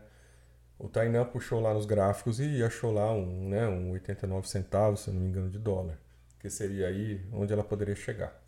O 0.79 0.89
Tainan 0.89 1.25
puxou 1.25 1.61
lá 1.61 1.75
nos 1.75 1.87
gráficos 1.87 2.39
e 2.39 2.63
achou 2.63 2.93
lá 2.93 3.13
um, 3.13 3.49
né, 3.49 3.67
um 3.67 3.91
89 3.93 4.49
centavos, 4.49 5.01
se 5.01 5.11
não 5.11 5.21
me 5.21 5.29
engano, 5.29 5.51
de 5.51 5.59
dólar, 5.59 5.99
que 6.39 6.49
seria 6.49 6.87
aí 6.87 7.27
onde 7.33 7.53
ela 7.53 7.65
poderia 7.65 7.97
chegar. 7.97 8.41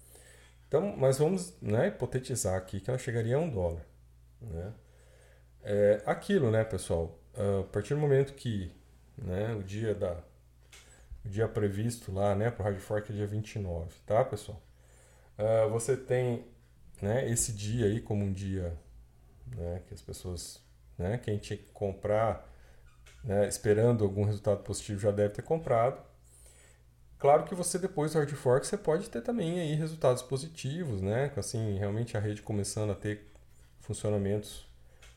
Então, 0.68 0.96
mas 0.96 1.18
vamos 1.18 1.60
né, 1.60 1.88
hipotetizar 1.88 2.56
aqui 2.56 2.80
que 2.80 2.88
ela 2.88 2.99
chegaria 2.99 3.37
a 3.37 3.40
um 3.40 3.50
dólar. 3.50 3.84
Né? 4.40 4.72
É 5.62 6.02
aquilo, 6.06 6.50
né, 6.50 6.62
pessoal? 6.62 7.18
A 7.34 7.64
partir 7.64 7.94
do 7.94 8.00
momento 8.00 8.34
que 8.34 8.72
né, 9.18 9.54
o 9.54 9.62
dia 9.62 9.94
da 9.94 10.22
o 11.25 11.28
dia 11.28 11.46
previsto 11.46 12.12
lá, 12.12 12.34
né, 12.34 12.50
para 12.50 12.62
o 12.62 12.64
hard 12.64 12.78
fork 12.78 13.12
é 13.12 13.14
dia 13.14 13.26
29, 13.26 13.90
tá, 14.06 14.25
pessoal? 14.25 14.60
Uh, 15.38 15.70
você 15.70 15.96
tem 15.96 16.46
né, 17.00 17.28
esse 17.30 17.52
dia 17.52 17.87
aí 17.87 18.00
como 18.00 18.25
um 18.25 18.32
dia 18.32 18.76
né, 19.46 19.82
que 19.87 19.94
as 19.94 20.00
pessoas, 20.00 20.62
né, 21.00 21.19
quem 21.19 21.38
tinha 21.38 21.57
que 21.57 21.64
comprar, 21.73 22.49
né, 23.25 23.49
esperando 23.49 24.04
algum 24.04 24.25
resultado 24.25 24.62
positivo 24.62 25.00
já 25.00 25.11
deve 25.11 25.35
ter 25.35 25.42
comprado. 25.42 26.00
Claro 27.19 27.45
que 27.45 27.54
você 27.54 27.78
depois 27.78 28.12
do 28.12 28.19
hard 28.19 28.30
fork 28.33 28.66
você 28.66 28.76
pode 28.78 29.11
ter 29.11 29.21
também 29.23 29.61
aí 29.61 29.75
resultados 29.75 30.23
positivos, 30.23 31.00
né, 31.02 31.33
assim 31.37 31.78
realmente 31.78 32.16
a 32.16 32.21
rede 32.21 32.42
começando 32.42 32.90
a 32.90 32.95
ter 32.95 33.33
funcionamentos 33.80 34.69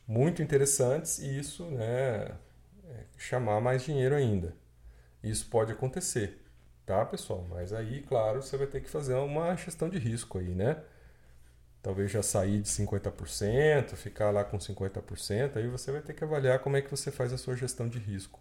muito 0.08 0.42
interessantes 0.42 1.20
e 1.20 1.40
isso, 1.40 1.66
né, 1.66 2.36
é 2.90 3.06
chamar 3.18 3.62
mais 3.62 3.84
dinheiro 3.84 4.16
ainda. 4.16 4.56
Isso 5.24 5.50
pode 5.50 5.72
acontecer, 5.72 6.42
tá, 6.86 7.06
pessoal? 7.06 7.46
Mas 7.50 7.72
aí, 7.72 8.02
claro, 8.02 8.42
você 8.42 8.58
vai 8.58 8.68
ter 8.68 8.82
que 8.82 8.90
fazer 8.90 9.16
uma 9.16 9.56
gestão 9.56 9.90
de 9.90 9.98
risco 9.98 10.38
aí, 10.38 10.54
né? 10.54 10.84
Talvez 11.84 12.10
já 12.10 12.24
sair 12.24 12.62
de 12.62 12.70
50%, 12.70 13.96
ficar 13.96 14.32
lá 14.32 14.44
com 14.44 14.58
50%, 14.58 15.58
aí 15.58 15.68
você 15.68 15.92
vai 15.92 16.02
ter 16.02 16.14
que 16.14 16.24
avaliar 16.24 16.60
como 16.60 16.78
é 16.78 16.82
que 16.82 16.90
você 16.90 17.12
faz 17.12 17.34
a 17.34 17.38
sua 17.38 17.56
gestão 17.56 17.88
de 17.88 18.00
risco. 18.00 18.40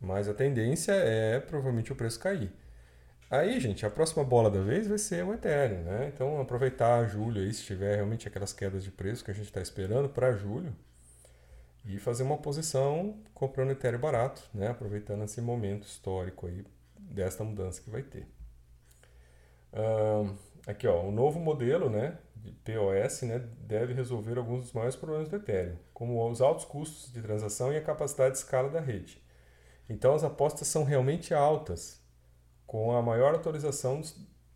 Mas 0.00 0.28
a 0.28 0.34
tendência 0.34 0.92
é 0.92 1.40
provavelmente 1.40 1.92
o 1.92 1.96
preço 1.96 2.20
cair. 2.20 2.52
Aí, 3.28 3.58
gente, 3.58 3.84
a 3.84 3.90
próxima 3.90 4.22
bola 4.22 4.50
da 4.50 4.60
vez 4.60 4.86
vai 4.86 4.98
ser 4.98 5.24
o 5.24 5.34
Ethereum, 5.34 5.82
né? 5.82 6.12
Então, 6.14 6.40
aproveitar 6.40 7.08
julho 7.08 7.40
aí, 7.40 7.52
se 7.52 7.64
tiver 7.64 7.96
realmente 7.96 8.28
aquelas 8.28 8.52
quedas 8.52 8.84
de 8.84 8.90
preço 8.90 9.24
que 9.24 9.30
a 9.30 9.34
gente 9.34 9.46
está 9.46 9.60
esperando 9.60 10.08
para 10.08 10.32
julho, 10.32 10.72
e 11.84 11.98
fazer 11.98 12.22
uma 12.22 12.38
posição 12.38 13.16
comprando 13.34 13.70
Ethereum 13.72 14.00
barato, 14.00 14.42
né? 14.54 14.68
aproveitando 14.68 15.24
esse 15.24 15.40
momento 15.40 15.86
histórico 15.86 16.46
aí 16.46 16.64
desta 16.96 17.42
mudança 17.42 17.82
que 17.82 17.90
vai 17.90 18.02
ter. 18.02 18.26
Uh, 19.72 20.36
aqui, 20.66 20.86
ó, 20.86 21.02
o 21.02 21.10
novo 21.10 21.38
modelo 21.38 21.90
né, 21.90 22.18
de 22.36 22.52
POS 22.52 23.22
né, 23.22 23.38
deve 23.60 23.92
resolver 23.92 24.38
alguns 24.38 24.62
dos 24.62 24.72
maiores 24.72 24.96
problemas 24.96 25.28
do 25.28 25.36
Ethereum, 25.36 25.76
como 25.92 26.28
os 26.30 26.40
altos 26.40 26.64
custos 26.64 27.12
de 27.12 27.20
transação 27.20 27.72
e 27.72 27.76
a 27.76 27.82
capacidade 27.82 28.32
de 28.32 28.38
escala 28.38 28.68
da 28.68 28.80
rede. 28.80 29.22
Então, 29.88 30.14
as 30.14 30.24
apostas 30.24 30.68
são 30.68 30.84
realmente 30.84 31.34
altas, 31.34 32.00
com 32.66 32.96
a 32.96 33.02
maior 33.02 33.34
atualização 33.34 34.00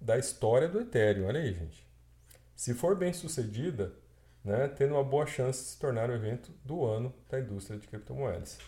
da 0.01 0.19
história 0.19 0.69
do 0.69 0.81
Ethereum. 0.81 1.27
Olha 1.27 1.41
aí, 1.41 1.53
gente. 1.53 1.87
Se 2.55 2.73
for 2.73 2.97
bem 2.97 3.13
sucedida, 3.13 3.93
né, 4.43 4.69
tendo 4.69 4.95
uma 4.95 5.05
boa 5.05 5.27
chance 5.27 5.63
de 5.63 5.71
se 5.71 5.79
tornar 5.79 6.09
o 6.09 6.15
evento 6.15 6.53
do 6.65 6.85
ano 6.85 7.13
da 7.29 7.41
indústria 7.41 7.79
de 7.79 7.87
criptomoedas. 7.87 8.59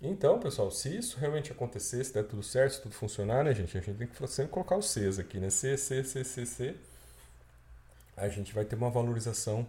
Então, 0.00 0.38
pessoal, 0.38 0.70
se 0.70 0.96
isso 0.96 1.18
realmente 1.18 1.50
acontecer, 1.52 2.04
se 2.04 2.12
der 2.12 2.24
tudo 2.24 2.42
certo, 2.42 2.74
se 2.74 2.82
tudo 2.82 2.94
funcionar, 2.94 3.44
né, 3.44 3.54
gente? 3.54 3.76
A 3.76 3.80
gente 3.80 3.96
tem 3.96 4.06
que 4.06 4.26
sempre 4.28 4.52
colocar 4.52 4.76
os 4.76 4.86
Cs 4.90 5.18
aqui, 5.18 5.38
né? 5.38 5.50
C, 5.50 5.76
C, 5.76 6.04
C, 6.04 6.24
C, 6.24 6.46
C. 6.46 6.76
A 8.16 8.28
gente 8.28 8.54
vai 8.54 8.64
ter 8.64 8.76
uma 8.76 8.90
valorização 8.90 9.66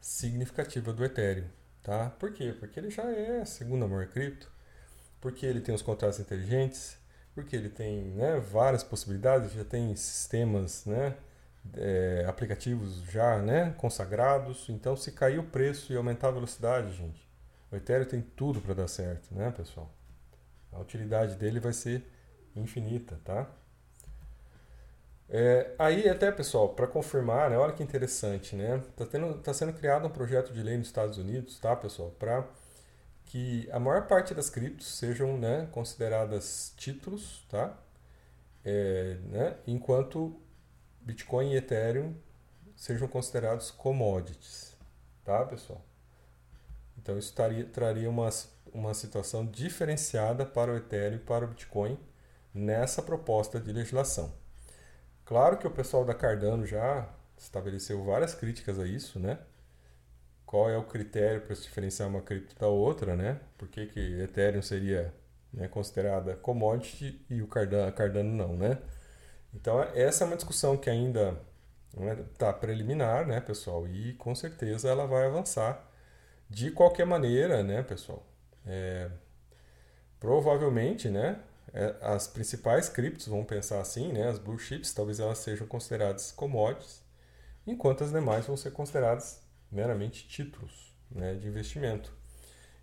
significativa 0.00 0.92
do 0.92 1.04
Ethereum, 1.04 1.46
tá? 1.82 2.10
Por 2.10 2.32
quê? 2.32 2.54
Porque 2.58 2.78
ele 2.80 2.90
já 2.90 3.04
é 3.04 3.42
a 3.42 3.46
segunda 3.46 3.86
maior 3.86 4.06
cripto, 4.08 4.50
porque 5.20 5.46
ele 5.46 5.60
tem 5.60 5.74
os 5.74 5.82
contratos 5.82 6.18
inteligentes, 6.18 6.96
porque 7.34 7.56
ele 7.56 7.68
tem 7.68 8.02
né, 8.12 8.40
várias 8.40 8.82
possibilidades, 8.82 9.52
já 9.52 9.64
tem 9.64 9.94
sistemas, 9.96 10.84
né? 10.86 11.16
é, 11.74 12.24
aplicativos 12.28 13.02
já 13.10 13.38
né, 13.38 13.74
consagrados. 13.76 14.68
Então, 14.68 14.96
se 14.96 15.12
cair 15.12 15.38
o 15.38 15.44
preço 15.44 15.92
e 15.92 15.96
aumentar 15.96 16.28
a 16.28 16.32
velocidade, 16.32 16.92
gente, 16.96 17.28
o 17.72 17.76
Ethereum 17.76 18.04
tem 18.04 18.20
tudo 18.20 18.60
para 18.60 18.74
dar 18.74 18.88
certo, 18.88 19.34
né, 19.34 19.50
pessoal? 19.50 19.90
A 20.70 20.78
utilidade 20.78 21.36
dele 21.36 21.58
vai 21.58 21.72
ser 21.72 22.06
infinita, 22.54 23.18
tá? 23.24 23.50
É, 25.28 25.74
aí 25.78 26.06
até, 26.08 26.30
pessoal, 26.30 26.74
para 26.74 26.86
confirmar, 26.86 27.48
né, 27.48 27.56
olha 27.56 27.72
que 27.72 27.82
interessante, 27.82 28.54
né? 28.54 28.82
Está 28.98 29.06
tá 29.42 29.54
sendo 29.54 29.72
criado 29.72 30.06
um 30.06 30.10
projeto 30.10 30.52
de 30.52 30.62
lei 30.62 30.76
nos 30.76 30.88
Estados 30.88 31.16
Unidos, 31.16 31.58
tá, 31.58 31.74
pessoal? 31.74 32.10
Para 32.18 32.46
que 33.24 33.66
a 33.72 33.80
maior 33.80 34.06
parte 34.06 34.34
das 34.34 34.50
criptos 34.50 34.98
sejam 34.98 35.38
né, 35.38 35.66
consideradas 35.72 36.74
títulos, 36.76 37.46
tá? 37.48 37.78
É, 38.64 39.16
né, 39.24 39.56
enquanto 39.66 40.38
Bitcoin 41.00 41.52
e 41.52 41.56
Ethereum 41.56 42.14
sejam 42.76 43.08
considerados 43.08 43.70
commodities, 43.70 44.76
tá, 45.24 45.44
pessoal? 45.46 45.82
Então 47.02 47.18
isso 47.18 47.34
taria, 47.34 47.64
traria 47.64 48.08
uma, 48.08 48.30
uma 48.72 48.94
situação 48.94 49.44
diferenciada 49.44 50.46
para 50.46 50.72
o 50.72 50.76
Ethereum 50.76 51.16
e 51.16 51.18
para 51.18 51.44
o 51.44 51.48
Bitcoin 51.48 51.98
nessa 52.54 53.02
proposta 53.02 53.60
de 53.60 53.72
legislação. 53.72 54.32
Claro 55.24 55.58
que 55.58 55.66
o 55.66 55.70
pessoal 55.70 56.04
da 56.04 56.14
Cardano 56.14 56.64
já 56.64 57.08
estabeleceu 57.36 58.02
várias 58.04 58.34
críticas 58.34 58.78
a 58.78 58.86
isso, 58.86 59.18
né? 59.18 59.38
Qual 60.46 60.68
é 60.70 60.76
o 60.76 60.84
critério 60.84 61.40
para 61.40 61.56
se 61.56 61.62
diferenciar 61.62 62.08
uma 62.08 62.20
cripto 62.20 62.54
da 62.58 62.68
outra, 62.68 63.16
né? 63.16 63.40
Por 63.58 63.68
que, 63.68 63.86
que 63.86 64.20
Ethereum 64.20 64.62
seria 64.62 65.12
né, 65.52 65.66
considerada 65.68 66.36
commodity 66.36 67.24
e 67.28 67.42
o 67.42 67.46
Cardano, 67.48 67.92
Cardano 67.92 68.30
não, 68.32 68.56
né? 68.56 68.78
Então 69.54 69.82
essa 69.94 70.24
é 70.24 70.26
uma 70.26 70.36
discussão 70.36 70.76
que 70.76 70.88
ainda 70.88 71.38
está 72.32 72.52
preliminar, 72.52 73.26
né, 73.26 73.40
pessoal? 73.40 73.88
E 73.88 74.14
com 74.14 74.34
certeza 74.34 74.88
ela 74.88 75.06
vai 75.06 75.26
avançar 75.26 75.90
de 76.52 76.70
qualquer 76.70 77.06
maneira, 77.06 77.62
né, 77.62 77.82
pessoal? 77.82 78.24
É, 78.66 79.10
provavelmente, 80.20 81.08
né, 81.08 81.40
é, 81.72 81.96
as 82.02 82.26
principais 82.28 82.88
criptos 82.88 83.26
vão 83.26 83.42
pensar 83.42 83.80
assim, 83.80 84.12
né, 84.12 84.28
as 84.28 84.38
blue 84.38 84.58
chips, 84.58 84.92
talvez 84.92 85.18
elas 85.18 85.38
sejam 85.38 85.66
consideradas 85.66 86.30
commodities, 86.30 87.02
enquanto 87.66 88.04
as 88.04 88.12
demais 88.12 88.46
vão 88.46 88.56
ser 88.56 88.70
consideradas 88.72 89.42
meramente 89.70 90.28
títulos 90.28 90.94
né, 91.10 91.34
de 91.34 91.48
investimento. 91.48 92.12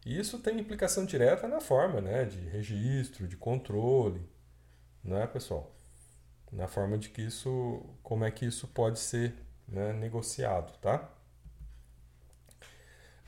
E 0.04 0.18
isso 0.18 0.40
tem 0.40 0.60
implicação 0.60 1.06
direta 1.06 1.48
na 1.48 1.60
forma 1.62 2.02
né, 2.02 2.26
de 2.26 2.40
registro, 2.50 3.28
de 3.28 3.38
controle, 3.38 4.28
não 5.04 5.18
é, 5.18 5.28
pessoal? 5.28 5.72
Na 6.52 6.68
forma 6.68 6.98
de 6.98 7.10
que 7.10 7.22
isso, 7.22 7.86
como 8.02 8.26
é 8.26 8.32
que 8.32 8.46
isso 8.46 8.68
pode 8.68 8.98
ser 8.98 9.36
né, 9.68 9.94
negociado, 9.94 10.76
tá? 10.80 11.08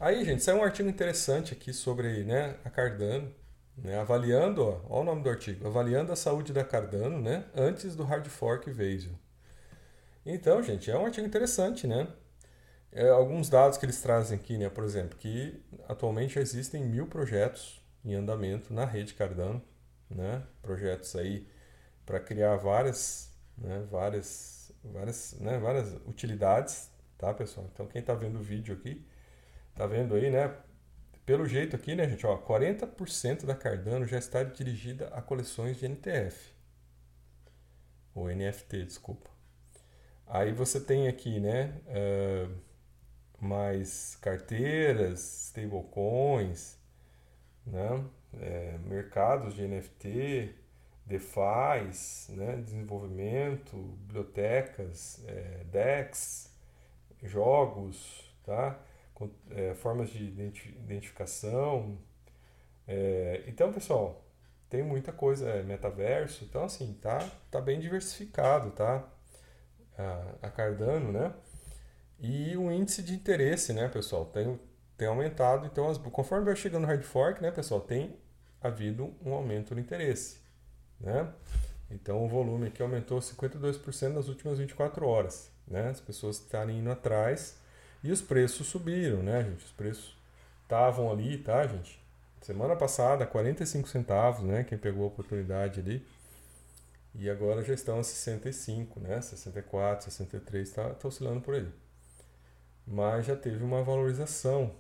Aí, 0.01 0.25
gente, 0.25 0.41
saiu 0.41 0.57
um 0.57 0.63
artigo 0.63 0.89
interessante 0.89 1.53
aqui 1.53 1.71
sobre 1.71 2.23
né, 2.23 2.55
a 2.65 2.71
Cardano, 2.71 3.31
né, 3.77 3.99
avaliando, 3.99 4.81
o 4.89 5.03
nome 5.03 5.21
do 5.21 5.29
artigo, 5.29 5.67
avaliando 5.67 6.11
a 6.11 6.15
saúde 6.15 6.51
da 6.51 6.63
Cardano 6.63 7.21
né, 7.21 7.45
antes 7.53 7.95
do 7.95 8.03
hard 8.03 8.25
fork 8.25 8.71
Vasil. 8.71 9.11
Então, 10.25 10.63
gente, 10.63 10.89
é 10.89 10.97
um 10.97 11.05
artigo 11.05 11.27
interessante, 11.27 11.85
né? 11.85 12.07
É, 12.91 13.09
alguns 13.09 13.47
dados 13.47 13.77
que 13.77 13.85
eles 13.85 14.01
trazem 14.01 14.39
aqui, 14.39 14.57
né, 14.57 14.69
por 14.69 14.83
exemplo, 14.83 15.15
que 15.19 15.63
atualmente 15.87 16.39
existem 16.39 16.83
mil 16.83 17.05
projetos 17.05 17.79
em 18.03 18.15
andamento 18.15 18.73
na 18.73 18.85
rede 18.85 19.13
Cardano, 19.13 19.61
né? 20.09 20.41
Projetos 20.63 21.15
aí 21.15 21.47
para 22.07 22.19
criar 22.19 22.55
várias, 22.55 23.31
né, 23.55 23.85
várias, 23.91 24.71
várias, 24.83 25.35
né, 25.39 25.59
várias 25.59 25.93
utilidades, 26.07 26.89
tá, 27.19 27.31
pessoal? 27.35 27.69
Então, 27.71 27.85
quem 27.85 28.01
está 28.01 28.15
vendo 28.15 28.39
o 28.39 28.41
vídeo 28.41 28.73
aqui, 28.73 29.05
Tá 29.75 29.85
vendo 29.87 30.15
aí, 30.15 30.29
né? 30.29 30.55
Pelo 31.25 31.45
jeito 31.45 31.75
aqui, 31.75 31.95
né, 31.95 32.09
gente, 32.09 32.25
ó, 32.25 32.37
40% 32.37 33.45
da 33.45 33.55
Cardano 33.55 34.05
já 34.05 34.17
está 34.17 34.43
dirigida 34.43 35.07
a 35.09 35.21
coleções 35.21 35.77
de 35.77 35.85
NTF. 35.85 36.53
Ou 38.13 38.29
NFT, 38.29 38.85
desculpa. 38.85 39.29
Aí 40.27 40.51
você 40.51 40.79
tem 40.79 41.07
aqui, 41.07 41.39
né, 41.39 41.79
uh, 41.87 42.57
mais 43.39 44.15
carteiras, 44.21 45.47
stablecoins, 45.47 46.77
né, 47.65 48.03
é, 48.39 48.77
mercados 48.79 49.53
de 49.53 49.67
NFT, 49.67 50.55
DeFi, 51.05 52.29
né, 52.29 52.61
desenvolvimento, 52.63 53.75
bibliotecas, 53.75 55.23
é, 55.27 55.63
DEX, 55.65 56.49
jogos, 57.23 58.33
tá? 58.43 58.79
É, 59.49 59.73
formas 59.73 60.09
de 60.09 60.23
identificação. 60.23 61.97
É, 62.87 63.43
então, 63.47 63.71
pessoal, 63.71 64.23
tem 64.69 64.83
muita 64.83 65.11
coisa, 65.11 65.49
é, 65.49 65.63
metaverso, 65.63 66.45
então 66.45 66.63
assim, 66.63 66.93
tá, 67.01 67.19
tá 67.51 67.59
bem 67.59 67.79
diversificado, 67.79 68.71
tá? 68.71 69.07
A, 69.97 70.47
a 70.47 70.49
Cardano, 70.49 71.11
né? 71.11 71.33
E 72.19 72.55
o 72.55 72.71
índice 72.71 73.01
de 73.03 73.13
interesse, 73.13 73.73
né, 73.73 73.87
pessoal, 73.89 74.25
tem, 74.25 74.59
tem 74.97 75.07
aumentado. 75.07 75.65
Então, 75.65 75.89
as, 75.89 75.97
conforme 75.97 76.45
vai 76.45 76.55
chegando 76.55 76.83
no 76.83 76.87
hard 76.87 77.03
fork, 77.03 77.41
né, 77.41 77.51
pessoal, 77.51 77.81
tem 77.81 78.15
havido 78.61 79.13
um 79.25 79.33
aumento 79.33 79.73
no 79.73 79.81
interesse, 79.81 80.39
né? 80.99 81.33
Então, 81.89 82.23
o 82.23 82.27
volume 82.29 82.67
aqui 82.67 82.81
aumentou 82.81 83.19
52% 83.19 84.13
nas 84.13 84.27
últimas 84.27 84.59
24 84.59 85.05
horas, 85.05 85.51
né? 85.67 85.89
As 85.89 85.99
pessoas 85.99 86.37
estarem 86.37 86.79
indo 86.79 86.91
atrás 86.91 87.59
e 88.03 88.11
os 88.11 88.21
preços 88.21 88.67
subiram, 88.67 89.21
né, 89.21 89.43
gente? 89.43 89.65
Os 89.65 89.71
preços 89.71 90.15
estavam 90.63 91.11
ali, 91.11 91.37
tá, 91.37 91.65
gente? 91.67 92.01
Semana 92.41 92.75
passada, 92.75 93.25
45 93.25 93.87
centavos, 93.87 94.43
né? 94.43 94.63
Quem 94.63 94.77
pegou 94.77 95.03
a 95.03 95.07
oportunidade 95.07 95.79
ali. 95.79 96.05
E 97.13 97.29
agora 97.29 97.61
já 97.63 97.73
estão 97.73 97.99
a 97.99 98.03
65, 98.03 98.99
né? 98.99 99.21
64, 99.21 100.05
63, 100.05 100.67
está 100.67 100.89
tá 100.93 101.07
oscilando 101.07 101.41
por 101.41 101.55
aí. 101.55 101.67
Mas 102.87 103.25
já 103.25 103.35
teve 103.35 103.63
uma 103.63 103.83
valorização, 103.83 104.73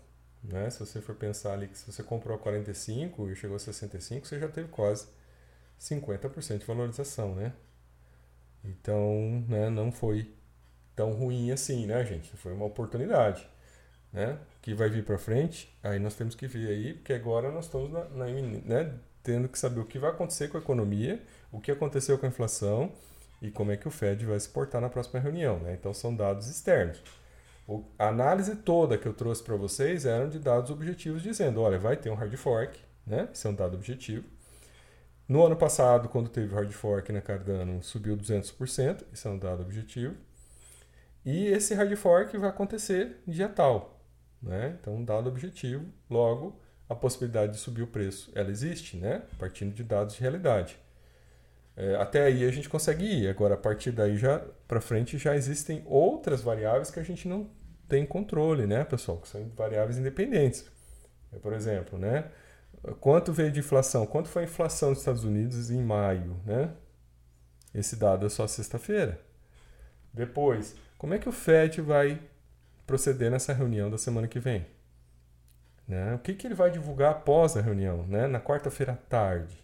né? 0.43 0.69
Se 0.69 0.79
você 0.79 1.01
for 1.01 1.15
pensar 1.15 1.53
ali 1.53 1.67
que 1.67 1.77
se 1.77 1.91
você 1.91 2.01
comprou 2.03 2.35
a 2.35 2.39
45 2.39 3.29
e 3.29 3.35
chegou 3.35 3.57
a 3.57 3.59
65, 3.59 4.27
você 4.27 4.39
já 4.39 4.47
teve 4.47 4.69
quase 4.69 5.07
50% 5.79 6.59
de 6.59 6.65
valorização, 6.65 7.35
né? 7.35 7.53
Então, 8.63 9.43
né, 9.47 9.69
não 9.69 9.91
foi 9.91 10.33
tão 10.95 11.11
ruim 11.13 11.51
assim, 11.51 11.85
né, 11.85 12.03
gente? 12.05 12.29
Foi 12.37 12.53
uma 12.53 12.65
oportunidade, 12.65 13.47
né? 14.11 14.37
Que 14.61 14.73
vai 14.73 14.89
vir 14.89 15.03
para 15.03 15.17
frente, 15.17 15.75
aí 15.83 15.99
nós 15.99 16.15
temos 16.15 16.35
que 16.35 16.47
ver 16.47 16.69
aí, 16.69 16.93
porque 16.93 17.13
agora 17.13 17.51
nós 17.51 17.65
estamos 17.65 17.91
na, 17.91 18.03
na, 18.09 18.25
né, 18.25 18.93
tendo 19.23 19.47
que 19.47 19.57
saber 19.57 19.79
o 19.79 19.85
que 19.85 19.99
vai 19.99 20.11
acontecer 20.11 20.49
com 20.49 20.57
a 20.57 20.61
economia, 20.61 21.21
o 21.51 21.59
que 21.59 21.71
aconteceu 21.71 22.17
com 22.17 22.25
a 22.25 22.29
inflação 22.29 22.91
e 23.41 23.49
como 23.49 23.71
é 23.71 23.77
que 23.77 23.87
o 23.87 23.91
Fed 23.91 24.25
vai 24.25 24.39
se 24.39 24.49
portar 24.49 24.79
na 24.81 24.89
próxima 24.89 25.19
reunião, 25.19 25.59
né? 25.59 25.73
Então 25.73 25.93
são 25.93 26.15
dados 26.15 26.47
externos. 26.47 27.01
O, 27.67 27.83
a 27.97 28.09
análise 28.09 28.55
toda 28.57 28.97
que 28.97 29.07
eu 29.07 29.13
trouxe 29.13 29.43
para 29.43 29.55
vocês 29.55 30.05
eram 30.05 30.29
de 30.29 30.39
dados 30.39 30.69
objetivos 30.71 31.23
dizendo, 31.23 31.61
olha, 31.61 31.79
vai 31.79 31.95
ter 31.95 32.09
um 32.09 32.15
hard 32.15 32.35
fork, 32.35 32.79
né? 33.05 33.29
Isso 33.33 33.47
é 33.47 33.51
um 33.51 33.55
dado 33.55 33.75
objetivo. 33.75 34.25
No 35.27 35.45
ano 35.45 35.55
passado, 35.55 36.09
quando 36.09 36.29
teve 36.29 36.53
hard 36.53 36.71
fork 36.71 37.11
na 37.11 37.21
Cardano, 37.21 37.81
subiu 37.81 38.17
200%, 38.17 39.05
isso 39.13 39.27
é 39.27 39.31
um 39.31 39.39
dado 39.39 39.61
objetivo. 39.61 40.15
E 41.25 41.47
esse 41.47 41.73
hard 41.73 41.95
fork 41.95 42.37
vai 42.37 42.49
acontecer 42.49 43.21
dia 43.27 43.47
tal. 43.47 43.99
Né? 44.41 44.77
Então, 44.79 45.03
dado 45.03 45.29
objetivo, 45.29 45.85
logo, 46.09 46.59
a 46.89 46.95
possibilidade 46.95 47.53
de 47.53 47.59
subir 47.59 47.83
o 47.83 47.87
preço, 47.87 48.31
ela 48.33 48.49
existe, 48.49 48.97
né? 48.97 49.23
partindo 49.37 49.73
de 49.73 49.83
dados 49.83 50.15
de 50.15 50.21
realidade. 50.21 50.77
É, 51.75 51.95
até 51.95 52.25
aí 52.25 52.43
a 52.43 52.51
gente 52.51 52.67
consegue 52.67 53.05
ir. 53.05 53.27
Agora, 53.29 53.53
a 53.53 53.57
partir 53.57 53.91
daí 53.91 54.17
já 54.17 54.43
para 54.67 54.81
frente 54.81 55.17
já 55.17 55.35
existem 55.35 55.83
outras 55.85 56.41
variáveis 56.41 56.91
que 56.91 56.99
a 56.99 57.03
gente 57.03 57.27
não 57.27 57.49
tem 57.87 58.05
controle, 58.05 58.67
né, 58.67 58.83
pessoal? 58.83 59.17
Que 59.19 59.27
são 59.27 59.49
variáveis 59.55 59.97
independentes. 59.97 60.65
É, 61.33 61.37
por 61.37 61.53
exemplo, 61.53 61.97
né? 61.97 62.25
Quanto 62.99 63.31
veio 63.31 63.51
de 63.51 63.59
inflação? 63.59 64.05
Quanto 64.05 64.27
foi 64.29 64.43
a 64.43 64.45
inflação 64.45 64.89
dos 64.89 64.99
Estados 64.99 65.23
Unidos 65.23 65.69
em 65.69 65.81
maio, 65.81 66.39
né? 66.45 66.71
Esse 67.73 67.95
dado 67.95 68.25
é 68.25 68.29
só 68.29 68.47
sexta-feira. 68.47 69.19
Depois, 70.13 70.75
como 71.01 71.15
é 71.15 71.17
que 71.17 71.27
o 71.27 71.31
Fed 71.31 71.81
vai 71.81 72.21
proceder 72.85 73.31
nessa 73.31 73.53
reunião 73.53 73.89
da 73.89 73.97
semana 73.97 74.27
que 74.27 74.39
vem? 74.39 74.67
Né? 75.87 76.13
O 76.13 76.19
que, 76.19 76.35
que 76.35 76.45
ele 76.45 76.53
vai 76.53 76.69
divulgar 76.69 77.09
após 77.09 77.57
a 77.57 77.61
reunião, 77.61 78.05
né? 78.05 78.27
na 78.27 78.39
quarta-feira 78.39 78.91
à 78.91 78.95
tarde? 78.95 79.57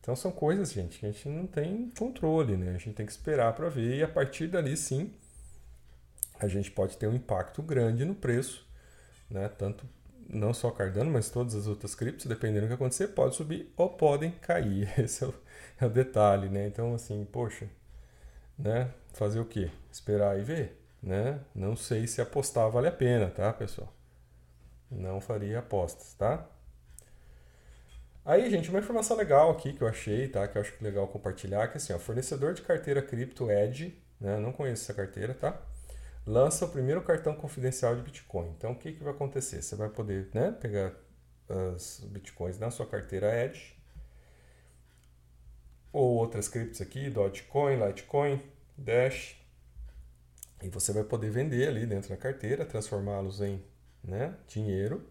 Então 0.00 0.16
são 0.16 0.32
coisas, 0.32 0.72
gente, 0.72 0.98
que 0.98 1.04
a 1.04 1.10
gente 1.10 1.28
não 1.28 1.46
tem 1.46 1.92
controle, 1.98 2.56
né? 2.56 2.70
A 2.70 2.78
gente 2.78 2.94
tem 2.94 3.04
que 3.04 3.12
esperar 3.12 3.52
para 3.52 3.68
ver 3.68 3.98
e 3.98 4.02
a 4.02 4.08
partir 4.08 4.46
dali 4.46 4.74
sim 4.78 5.12
a 6.40 6.48
gente 6.48 6.70
pode 6.70 6.96
ter 6.96 7.06
um 7.06 7.14
impacto 7.14 7.62
grande 7.62 8.02
no 8.06 8.14
preço, 8.14 8.66
né? 9.28 9.46
Tanto 9.46 9.86
não 10.26 10.54
só 10.54 10.70
Cardano, 10.70 11.10
mas 11.10 11.28
todas 11.28 11.54
as 11.54 11.66
outras 11.66 11.94
criptos, 11.94 12.24
dependendo 12.24 12.62
do 12.62 12.68
que 12.68 12.74
acontecer, 12.74 13.08
pode 13.08 13.36
subir 13.36 13.70
ou 13.76 13.90
podem 13.90 14.30
cair. 14.30 14.90
Esse 14.98 15.22
é 15.22 15.26
o, 15.26 15.34
é 15.82 15.84
o 15.84 15.90
detalhe, 15.90 16.48
né? 16.48 16.66
Então 16.66 16.94
assim, 16.94 17.26
poxa, 17.30 17.68
né? 18.58 18.90
Fazer 19.14 19.40
o 19.40 19.44
quê? 19.44 19.70
Esperar 19.90 20.38
e 20.38 20.42
ver, 20.42 20.78
né? 21.02 21.40
Não 21.54 21.76
sei 21.76 22.06
se 22.06 22.20
apostar 22.20 22.68
vale 22.70 22.88
a 22.88 22.92
pena, 22.92 23.30
tá, 23.30 23.52
pessoal? 23.52 23.92
Não 24.90 25.20
faria 25.20 25.60
apostas, 25.60 26.14
tá? 26.14 26.46
Aí, 28.24 28.50
gente, 28.50 28.70
uma 28.70 28.80
informação 28.80 29.16
legal 29.16 29.50
aqui 29.50 29.72
que 29.72 29.82
eu 29.82 29.88
achei, 29.88 30.28
tá? 30.28 30.48
Que 30.48 30.58
eu 30.58 30.62
acho 30.62 30.74
legal 30.82 31.06
compartilhar, 31.06 31.68
que 31.68 31.74
é 31.74 31.76
assim, 31.76 31.92
ó, 31.92 31.98
fornecedor 31.98 32.54
de 32.54 32.62
carteira 32.62 33.00
cripto 33.00 33.50
Edge, 33.50 34.02
né? 34.20 34.36
Não 34.38 34.52
conheço 34.52 34.82
essa 34.82 34.94
carteira, 34.94 35.32
tá? 35.32 35.60
Lança 36.26 36.64
o 36.64 36.68
primeiro 36.68 37.02
cartão 37.02 37.34
confidencial 37.34 37.94
de 37.94 38.02
Bitcoin. 38.02 38.48
Então, 38.56 38.72
o 38.72 38.76
que, 38.76 38.92
que 38.92 39.04
vai 39.04 39.12
acontecer? 39.12 39.62
Você 39.62 39.76
vai 39.76 39.90
poder, 39.90 40.28
né, 40.34 40.50
pegar 40.52 40.92
as 41.48 42.00
Bitcoins 42.00 42.58
na 42.58 42.70
sua 42.70 42.86
carteira 42.86 43.44
Edge 43.44 43.76
ou 45.92 46.16
outras 46.16 46.48
criptos 46.48 46.80
aqui, 46.80 47.08
Dogecoin, 47.08 47.76
Litecoin, 47.76 48.42
Dash, 48.76 49.36
e 50.62 50.68
você 50.68 50.92
vai 50.92 51.04
poder 51.04 51.30
vender 51.30 51.68
ali 51.68 51.86
dentro 51.86 52.08
da 52.08 52.16
carteira, 52.16 52.64
transformá-los 52.64 53.40
em 53.40 53.62
né, 54.02 54.34
dinheiro. 54.48 55.06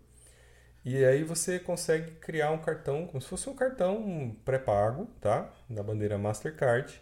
E 0.84 1.06
aí 1.06 1.24
você 1.24 1.60
consegue 1.60 2.12
criar 2.16 2.52
um 2.52 2.58
cartão, 2.58 3.08
como 3.08 3.22
se 3.22 3.28
fosse 3.28 3.50
um 3.50 3.56
cartão 3.56 4.36
pré-pago, 4.44 5.08
tá? 5.22 5.54
Da 5.70 5.82
bandeira 5.84 6.18
Mastercard. 6.18 7.02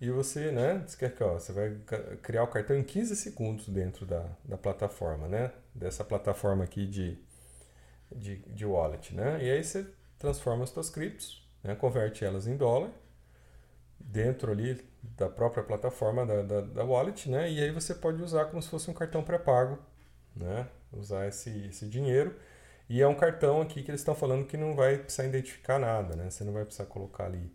e 0.00 0.10
você, 0.10 0.52
né, 0.52 0.84
você 0.86 1.52
vai 1.52 1.76
criar 2.22 2.44
o 2.44 2.48
cartão 2.48 2.76
em 2.76 2.84
15 2.84 3.16
segundos 3.16 3.68
dentro 3.68 4.06
da, 4.06 4.24
da 4.44 4.58
plataforma, 4.58 5.28
né? 5.28 5.52
Dessa 5.74 6.04
plataforma 6.04 6.64
aqui 6.64 6.86
de, 6.86 7.18
de, 8.14 8.36
de 8.38 8.66
wallet, 8.66 9.14
né? 9.14 9.38
E 9.42 9.50
aí 9.50 9.64
você 9.64 9.86
transforma 10.18 10.64
as 10.64 10.70
suas 10.70 10.90
criptos, 10.90 11.48
né, 11.62 11.74
converte 11.74 12.24
elas 12.24 12.46
em 12.46 12.56
dólar 12.56 12.90
dentro 13.98 14.52
ali 14.52 14.84
da 15.02 15.28
própria 15.28 15.62
plataforma 15.62 16.24
da, 16.24 16.42
da, 16.42 16.60
da, 16.60 16.84
wallet, 16.84 17.28
né? 17.28 17.50
E 17.50 17.62
aí 17.62 17.70
você 17.70 17.94
pode 17.94 18.22
usar 18.22 18.46
como 18.46 18.62
se 18.62 18.68
fosse 18.68 18.90
um 18.90 18.94
cartão 18.94 19.22
pré-pago, 19.22 19.78
né? 20.34 20.68
Usar 20.92 21.26
esse, 21.28 21.66
esse 21.66 21.86
dinheiro. 21.88 22.34
E 22.88 23.02
é 23.02 23.06
um 23.06 23.14
cartão 23.14 23.60
aqui 23.60 23.82
que 23.82 23.90
eles 23.90 24.00
estão 24.00 24.14
falando 24.14 24.46
que 24.46 24.56
não 24.56 24.74
vai 24.74 24.98
precisar 24.98 25.26
identificar 25.26 25.78
nada, 25.78 26.16
né? 26.16 26.30
Você 26.30 26.44
não 26.44 26.52
vai 26.52 26.64
precisar 26.64 26.86
colocar 26.86 27.26
ali 27.26 27.52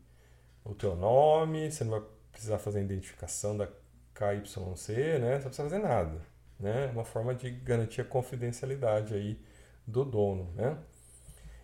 o 0.64 0.76
teu 0.76 0.96
nome, 0.96 1.72
você 1.72 1.84
não 1.84 1.92
vai 1.92 2.04
precisar 2.32 2.60
fazer 2.60 2.80
a 2.80 2.84
identificação 2.84 3.58
da 3.58 3.68
KYC, 4.14 5.20
né? 5.20 5.40
Você 5.40 5.44
não 5.44 5.50
precisa 5.50 5.64
fazer 5.64 5.80
nada, 5.80 6.22
né? 6.60 6.88
É 6.90 6.92
uma 6.92 7.06
forma 7.06 7.34
de 7.34 7.50
garantir 7.50 8.02
a 8.02 8.06
confidencialidade 8.06 9.14
aí 9.14 9.40
do 9.88 10.06
dono, 10.06 10.52
né? 10.56 10.78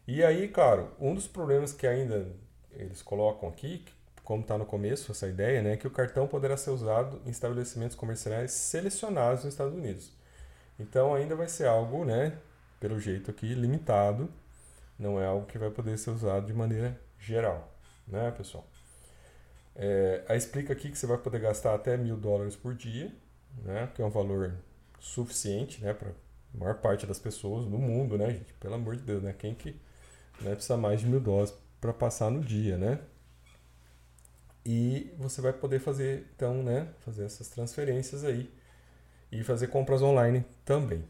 E 0.07 0.23
aí, 0.23 0.47
claro, 0.47 0.91
um 0.99 1.13
dos 1.13 1.27
problemas 1.27 1.71
que 1.71 1.85
ainda 1.85 2.27
eles 2.71 3.01
colocam 3.01 3.47
aqui, 3.49 3.85
como 4.29 4.43
está 4.43 4.59
no 4.59 4.65
começo 4.65 5.11
essa 5.11 5.27
ideia, 5.27 5.59
né, 5.59 5.75
que 5.75 5.87
o 5.87 5.89
cartão 5.89 6.27
poderá 6.27 6.55
ser 6.55 6.69
usado 6.69 7.19
em 7.25 7.31
estabelecimentos 7.31 7.95
comerciais 7.95 8.51
selecionados 8.51 9.43
nos 9.43 9.55
Estados 9.55 9.73
Unidos. 9.73 10.11
Então 10.79 11.15
ainda 11.15 11.35
vai 11.35 11.47
ser 11.47 11.65
algo, 11.65 12.05
né, 12.05 12.37
pelo 12.79 12.99
jeito 12.99 13.31
aqui, 13.31 13.55
limitado, 13.55 14.29
não 14.99 15.19
é 15.19 15.25
algo 15.25 15.47
que 15.47 15.57
vai 15.57 15.71
poder 15.71 15.97
ser 15.97 16.11
usado 16.11 16.45
de 16.45 16.53
maneira 16.53 16.95
geral, 17.17 17.73
né, 18.07 18.29
pessoal? 18.29 18.67
É, 19.75 20.23
aí 20.29 20.37
explica 20.37 20.73
aqui 20.73 20.91
que 20.91 20.97
você 20.99 21.07
vai 21.07 21.17
poder 21.17 21.39
gastar 21.39 21.73
até 21.73 21.97
mil 21.97 22.15
dólares 22.15 22.55
por 22.55 22.75
dia, 22.75 23.11
né, 23.63 23.89
que 23.95 24.01
é 24.03 24.05
um 24.05 24.11
valor 24.11 24.53
suficiente, 24.99 25.83
né, 25.83 25.91
para 25.91 26.09
a 26.09 26.57
maior 26.59 26.75
parte 26.75 27.07
das 27.07 27.17
pessoas 27.17 27.65
no 27.65 27.79
mundo, 27.79 28.15
né, 28.15 28.27
gente? 28.29 28.53
Pelo 28.59 28.75
amor 28.75 28.95
de 28.95 29.01
Deus, 29.01 29.23
né? 29.23 29.33
Quem 29.35 29.55
que 29.55 29.71
né, 30.39 30.53
precisa 30.53 30.77
mais 30.77 30.99
de 30.99 31.07
mil 31.07 31.19
dólares 31.19 31.51
para 31.81 31.91
passar 31.91 32.29
no 32.29 32.41
dia, 32.41 32.77
né? 32.77 32.99
E 34.71 35.11
você 35.17 35.41
vai 35.41 35.51
poder 35.51 35.79
fazer, 35.79 36.27
então, 36.35 36.61
né, 36.61 36.89
fazer 36.99 37.23
essas 37.23 37.47
transferências 37.47 38.23
aí 38.23 38.47
e 39.31 39.43
fazer 39.43 39.65
compras 39.65 39.99
online 39.99 40.45
também. 40.63 41.03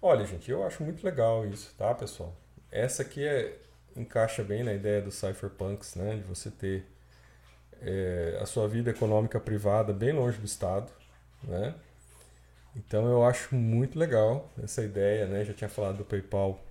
Olha, 0.00 0.24
gente, 0.24 0.48
eu 0.48 0.64
acho 0.64 0.84
muito 0.84 1.04
legal 1.04 1.44
isso, 1.44 1.74
tá, 1.76 1.92
pessoal? 1.92 2.32
Essa 2.70 3.02
aqui 3.02 3.26
é, 3.26 3.58
encaixa 3.96 4.44
bem 4.44 4.62
na 4.62 4.72
ideia 4.72 5.02
dos 5.02 5.16
cypherpunks, 5.16 5.96
né, 5.96 6.18
de 6.18 6.22
você 6.22 6.52
ter 6.52 6.86
é, 7.82 8.38
a 8.40 8.46
sua 8.46 8.68
vida 8.68 8.90
econômica 8.90 9.40
privada 9.40 9.92
bem 9.92 10.12
longe 10.12 10.38
do 10.38 10.46
Estado, 10.46 10.92
né? 11.42 11.74
Então 12.76 13.08
eu 13.08 13.24
acho 13.24 13.56
muito 13.56 13.98
legal 13.98 14.48
essa 14.62 14.84
ideia, 14.84 15.26
né? 15.26 15.44
Já 15.44 15.52
tinha 15.52 15.68
falado 15.68 15.96
do 15.96 16.04
PayPal 16.04 16.64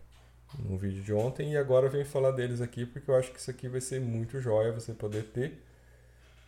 no 0.57 0.77
vídeo 0.77 1.03
de 1.03 1.13
ontem 1.13 1.51
e 1.51 1.57
agora 1.57 1.87
eu 1.87 1.91
venho 1.91 2.05
falar 2.05 2.31
deles 2.31 2.61
aqui 2.61 2.85
porque 2.85 3.11
eu 3.11 3.15
acho 3.17 3.29
que 3.33 3.39
isso 3.39 3.51
aqui 3.51 3.67
vai 3.67 3.81
ser 3.81 3.99
muito 3.99 4.39
jóia 4.39 4.71
você 4.71 4.93
poder 4.93 5.23
ter 5.23 5.67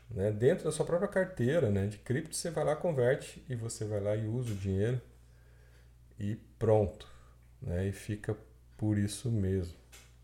né? 0.09 0.31
Dentro 0.31 0.65
da 0.65 0.71
sua 0.71 0.85
própria 0.85 1.07
carteira 1.07 1.69
né, 1.69 1.87
de 1.87 1.97
cripto, 1.97 2.35
você 2.35 2.49
vai 2.49 2.63
lá, 2.63 2.75
converte 2.75 3.43
e 3.47 3.55
você 3.55 3.85
vai 3.85 3.99
lá 3.99 4.15
e 4.15 4.25
usa 4.25 4.51
o 4.51 4.55
dinheiro 4.55 5.01
e 6.19 6.35
pronto. 6.57 7.07
Né? 7.61 7.87
E 7.87 7.91
fica 7.91 8.35
por 8.77 8.97
isso 8.97 9.29
mesmo. 9.29 9.77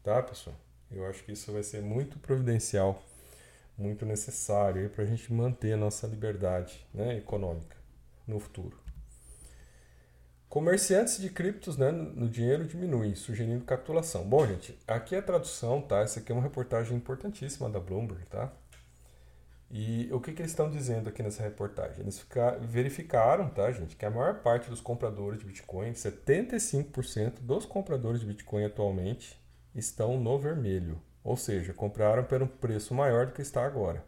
Tá, 0.03 0.21
pessoal? 0.21 0.55
Eu 0.91 1.05
acho 1.07 1.23
que 1.23 1.31
isso 1.31 1.51
vai 1.51 1.63
ser 1.63 1.81
muito 1.81 2.17
providencial, 2.19 3.03
muito 3.77 4.05
necessário 4.05 4.89
para 4.89 5.03
a 5.03 5.07
gente 5.07 5.31
manter 5.33 5.73
a 5.73 5.77
nossa 5.77 6.07
liberdade 6.07 6.85
né, 6.93 7.17
econômica 7.17 7.75
no 8.27 8.39
futuro. 8.39 8.85
Comerciantes 10.47 11.19
de 11.19 11.29
criptos 11.29 11.75
né, 11.75 11.91
no 11.91 12.29
dinheiro 12.29 12.65
diminuem, 12.65 13.13
sugerindo 13.13 13.65
capitulação. 13.65 14.23
Bom, 14.23 14.47
gente, 14.47 14.77
aqui 14.87 15.15
é 15.15 15.17
a 15.17 15.21
tradução, 15.21 15.81
tá? 15.81 15.99
Essa 15.99 16.21
aqui 16.21 16.31
é 16.31 16.35
uma 16.35 16.41
reportagem 16.41 16.95
importantíssima 16.95 17.69
da 17.69 17.79
Bloomberg, 17.79 18.25
tá? 18.27 18.53
E 19.69 20.10
o 20.12 20.19
que, 20.19 20.32
que 20.32 20.41
eles 20.41 20.51
estão 20.51 20.69
dizendo 20.69 21.10
aqui 21.10 21.23
nessa 21.23 21.43
reportagem? 21.43 22.01
Eles 22.01 22.19
ficar, 22.19 22.60
verificaram, 22.60 23.49
tá, 23.49 23.71
gente, 23.71 23.95
que 23.95 24.06
a 24.06 24.12
maior 24.12 24.41
parte 24.41 24.69
dos 24.69 24.80
compradores 24.80 25.39
de 25.39 25.45
Bitcoin, 25.45 25.91
75% 25.91 27.39
dos 27.41 27.65
compradores 27.65 28.21
de 28.21 28.28
Bitcoin 28.28 28.65
atualmente, 28.65 29.39
estão 29.73 30.19
no 30.19 30.38
vermelho. 30.38 31.01
Ou 31.23 31.36
seja, 31.36 31.73
compraram 31.73 32.23
por 32.23 32.41
um 32.43 32.47
preço 32.47 32.93
maior 32.93 33.25
do 33.25 33.34
que 33.34 33.41
está 33.41 33.65
agora. 33.65 34.06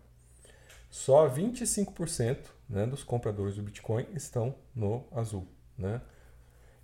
Só 0.90 1.28
25% 1.28 2.38
né, 2.70 2.86
dos 2.86 3.04
compradores 3.04 3.56
do 3.56 3.64
Bitcoin 3.64 4.08
estão 4.14 4.56
no 4.76 5.06
azul. 5.12 5.48
Né? 5.78 6.02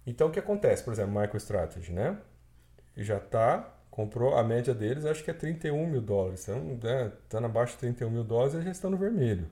Então 0.05 0.27
o 0.27 0.31
que 0.31 0.39
acontece? 0.39 0.83
Por 0.83 0.93
exemplo, 0.93 1.19
MicroStrategy, 1.19 1.93
né? 1.93 2.17
Já 2.95 3.17
está 3.17 3.73
comprou, 3.93 4.35
a 4.35 4.43
média 4.43 4.73
deles 4.73 5.05
acho 5.05 5.23
que 5.23 5.29
é 5.29 5.33
31 5.35 5.85
mil 5.85 6.01
dólares. 6.01 6.47
Então, 6.49 6.79
né, 6.81 7.11
estando 7.23 7.45
abaixo 7.45 7.73
de 7.73 7.79
31 7.79 8.09
mil 8.09 8.23
dólares, 8.23 8.55
eles 8.55 8.65
já 8.65 8.71
estão 8.71 8.89
no 8.89 8.97
vermelho. 8.97 9.47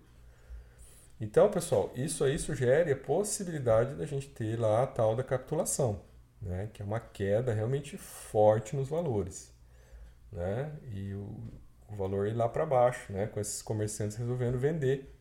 Então, 1.20 1.52
pessoal, 1.52 1.92
isso 1.96 2.24
aí 2.24 2.40
sugere 2.40 2.92
a 2.92 2.96
possibilidade 2.96 3.94
da 3.94 4.04
gente 4.08 4.30
ter 4.30 4.60
lá 4.60 4.82
a 4.82 4.88
tal 4.88 5.16
da 5.16 5.24
capitulação, 5.24 6.02
né, 6.42 6.68
que 6.74 6.82
é 6.82 6.86
uma 6.86 7.00
queda 7.00 7.54
realmente 7.54 7.98
forte 7.98 8.76
nos 8.76 8.90
valores. 8.90 9.54
Né, 10.32 10.72
e 10.92 11.14
o, 11.14 11.30
o 11.88 11.96
valor 11.96 12.28
ir 12.28 12.34
lá 12.34 12.50
para 12.50 12.66
baixo, 12.66 13.14
né, 13.14 13.28
com 13.28 13.40
esses 13.40 13.62
comerciantes 13.62 14.18
resolvendo 14.18 14.58
vender. 14.58 15.16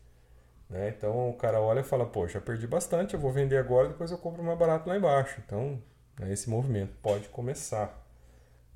Né, 0.67 0.89
então 0.89 1.29
o 1.29 1.35
cara 1.35 1.61
olha 1.61 1.81
e 1.81 1.83
fala: 1.83 2.09
já 2.27 2.41
perdi 2.41 2.65
bastante, 2.65 3.13
eu 3.13 3.19
vou 3.19 3.31
vender 3.31 3.57
agora, 3.57 3.89
depois 3.89 4.09
eu 4.09 4.17
compro 4.17 4.43
mais 4.43 4.57
barato 4.57 4.89
lá 4.89 4.97
embaixo. 4.97 5.39
Então, 5.45 5.79
né, 6.19 6.33
esse 6.33 6.49
movimento 6.49 6.95
pode 7.03 7.29
começar 7.29 8.00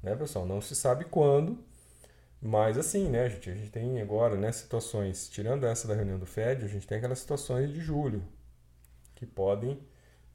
né, 0.05 0.15
pessoal? 0.15 0.45
Não 0.45 0.61
se 0.61 0.75
sabe 0.75 1.05
quando, 1.05 1.57
mas 2.39 2.77
assim, 2.77 3.09
né, 3.09 3.27
gente? 3.29 3.49
A 3.49 3.55
gente 3.55 3.71
tem 3.71 3.99
agora, 3.99 4.35
né, 4.37 4.51
situações, 4.51 5.27
tirando 5.27 5.65
essa 5.65 5.87
da 5.87 5.95
reunião 5.95 6.19
do 6.19 6.27
Fed, 6.27 6.63
a 6.63 6.67
gente 6.67 6.85
tem 6.85 6.99
aquelas 6.99 7.19
situações 7.19 7.73
de 7.73 7.81
julho 7.81 8.23
que 9.15 9.25
podem 9.25 9.79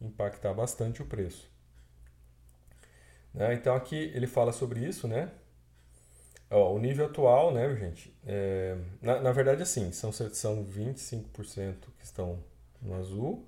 impactar 0.00 0.52
bastante 0.52 1.00
o 1.02 1.06
preço. 1.06 1.48
Né? 3.33 3.54
Então 3.54 3.76
aqui 3.76 4.11
ele 4.14 4.26
fala 4.26 4.52
sobre 4.52 4.80
isso, 4.85 5.06
né? 5.06 5.30
Ó, 6.50 6.74
o 6.74 6.78
nível 6.80 7.06
atual, 7.06 7.54
né, 7.54 7.72
gente? 7.76 8.12
É, 8.26 8.76
na, 9.00 9.20
na 9.20 9.30
verdade, 9.30 9.62
assim, 9.62 9.92
são, 9.92 10.11
são 10.11 10.64
25% 10.64 11.76
que 11.96 12.04
estão 12.04 12.42
no 12.83 12.94
azul, 12.96 13.46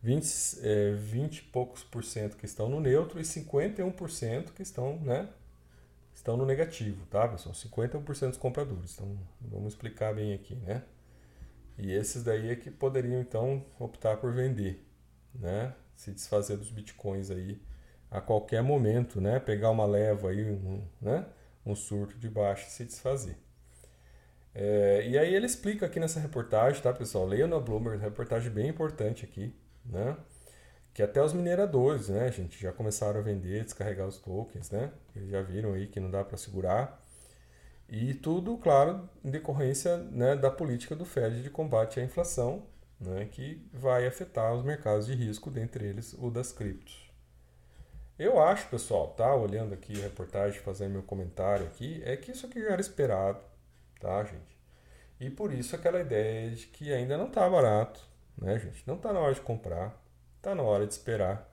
20, 0.00 0.60
é, 0.62 0.92
20 0.92 1.38
e 1.38 1.42
poucos 1.42 1.82
por 1.82 2.04
cento 2.04 2.36
que 2.36 2.46
estão 2.46 2.68
no 2.68 2.80
neutro 2.80 3.18
e 3.18 3.24
51% 3.24 4.52
que 4.52 4.62
estão 4.62 4.96
né, 5.00 5.28
estão 6.26 6.36
no 6.36 6.44
negativo, 6.44 7.06
tá, 7.06 7.28
pessoal? 7.28 7.54
51% 7.54 8.28
dos 8.30 8.36
compradores. 8.36 8.94
Então, 8.94 9.16
vamos 9.40 9.74
explicar 9.74 10.12
bem 10.12 10.34
aqui, 10.34 10.56
né? 10.56 10.82
E 11.78 11.92
esses 11.92 12.24
daí 12.24 12.50
é 12.50 12.56
que 12.56 12.68
poderiam, 12.68 13.20
então, 13.20 13.64
optar 13.78 14.16
por 14.16 14.32
vender, 14.32 14.84
né? 15.32 15.72
Se 15.94 16.10
desfazer 16.10 16.56
dos 16.56 16.70
bitcoins 16.70 17.30
aí 17.30 17.62
a 18.10 18.20
qualquer 18.20 18.60
momento, 18.62 19.20
né? 19.20 19.38
Pegar 19.38 19.70
uma 19.70 19.86
leva 19.86 20.30
aí, 20.30 20.44
um, 20.50 20.82
né? 21.00 21.26
um 21.64 21.74
surto 21.74 22.18
de 22.18 22.28
baixo 22.28 22.66
e 22.66 22.70
se 22.70 22.84
desfazer. 22.84 23.36
É, 24.54 25.06
e 25.06 25.18
aí 25.18 25.34
ele 25.34 25.46
explica 25.46 25.86
aqui 25.86 26.00
nessa 26.00 26.18
reportagem, 26.18 26.82
tá, 26.82 26.92
pessoal? 26.92 27.26
Leia 27.26 27.46
na 27.46 27.60
Bloomberg, 27.60 28.02
reportagem 28.02 28.50
bem 28.50 28.68
importante 28.68 29.24
aqui, 29.24 29.54
né? 29.84 30.16
Que 30.96 31.02
até 31.02 31.22
os 31.22 31.34
mineradores, 31.34 32.08
né, 32.08 32.32
gente, 32.32 32.58
já 32.58 32.72
começaram 32.72 33.20
a 33.20 33.22
vender, 33.22 33.62
descarregar 33.62 34.06
os 34.08 34.16
tokens, 34.16 34.70
né? 34.70 34.90
Eles 35.14 35.28
já 35.28 35.42
viram 35.42 35.74
aí 35.74 35.86
que 35.86 36.00
não 36.00 36.10
dá 36.10 36.24
para 36.24 36.38
segurar. 36.38 37.04
E 37.86 38.14
tudo, 38.14 38.56
claro, 38.56 39.06
em 39.22 39.30
decorrência 39.30 39.98
né, 39.98 40.34
da 40.34 40.50
política 40.50 40.96
do 40.96 41.04
Fed 41.04 41.42
de 41.42 41.50
combate 41.50 42.00
à 42.00 42.02
inflação, 42.02 42.62
né, 42.98 43.28
que 43.30 43.62
vai 43.74 44.06
afetar 44.06 44.54
os 44.54 44.64
mercados 44.64 45.04
de 45.04 45.14
risco, 45.14 45.50
dentre 45.50 45.84
eles 45.84 46.14
o 46.14 46.30
das 46.30 46.50
criptos. 46.50 47.12
Eu 48.18 48.40
acho, 48.40 48.66
pessoal, 48.70 49.08
tá? 49.08 49.34
Olhando 49.34 49.74
aqui 49.74 50.00
a 50.00 50.04
reportagem, 50.04 50.58
fazendo 50.60 50.92
meu 50.92 51.02
comentário 51.02 51.66
aqui, 51.66 52.00
é 52.06 52.16
que 52.16 52.30
isso 52.30 52.46
aqui 52.46 52.62
já 52.62 52.70
era 52.70 52.80
esperado, 52.80 53.40
tá, 54.00 54.24
gente? 54.24 54.58
E 55.20 55.28
por 55.28 55.52
isso 55.52 55.76
aquela 55.76 56.00
ideia 56.00 56.52
de 56.52 56.66
que 56.68 56.90
ainda 56.90 57.18
não 57.18 57.26
está 57.26 57.46
barato, 57.50 58.00
né, 58.38 58.58
gente? 58.58 58.82
Não 58.86 58.94
está 58.94 59.12
na 59.12 59.20
hora 59.20 59.34
de 59.34 59.42
comprar 59.42 60.05
Tá 60.46 60.54
na 60.54 60.62
hora 60.62 60.86
de 60.86 60.92
esperar. 60.92 61.52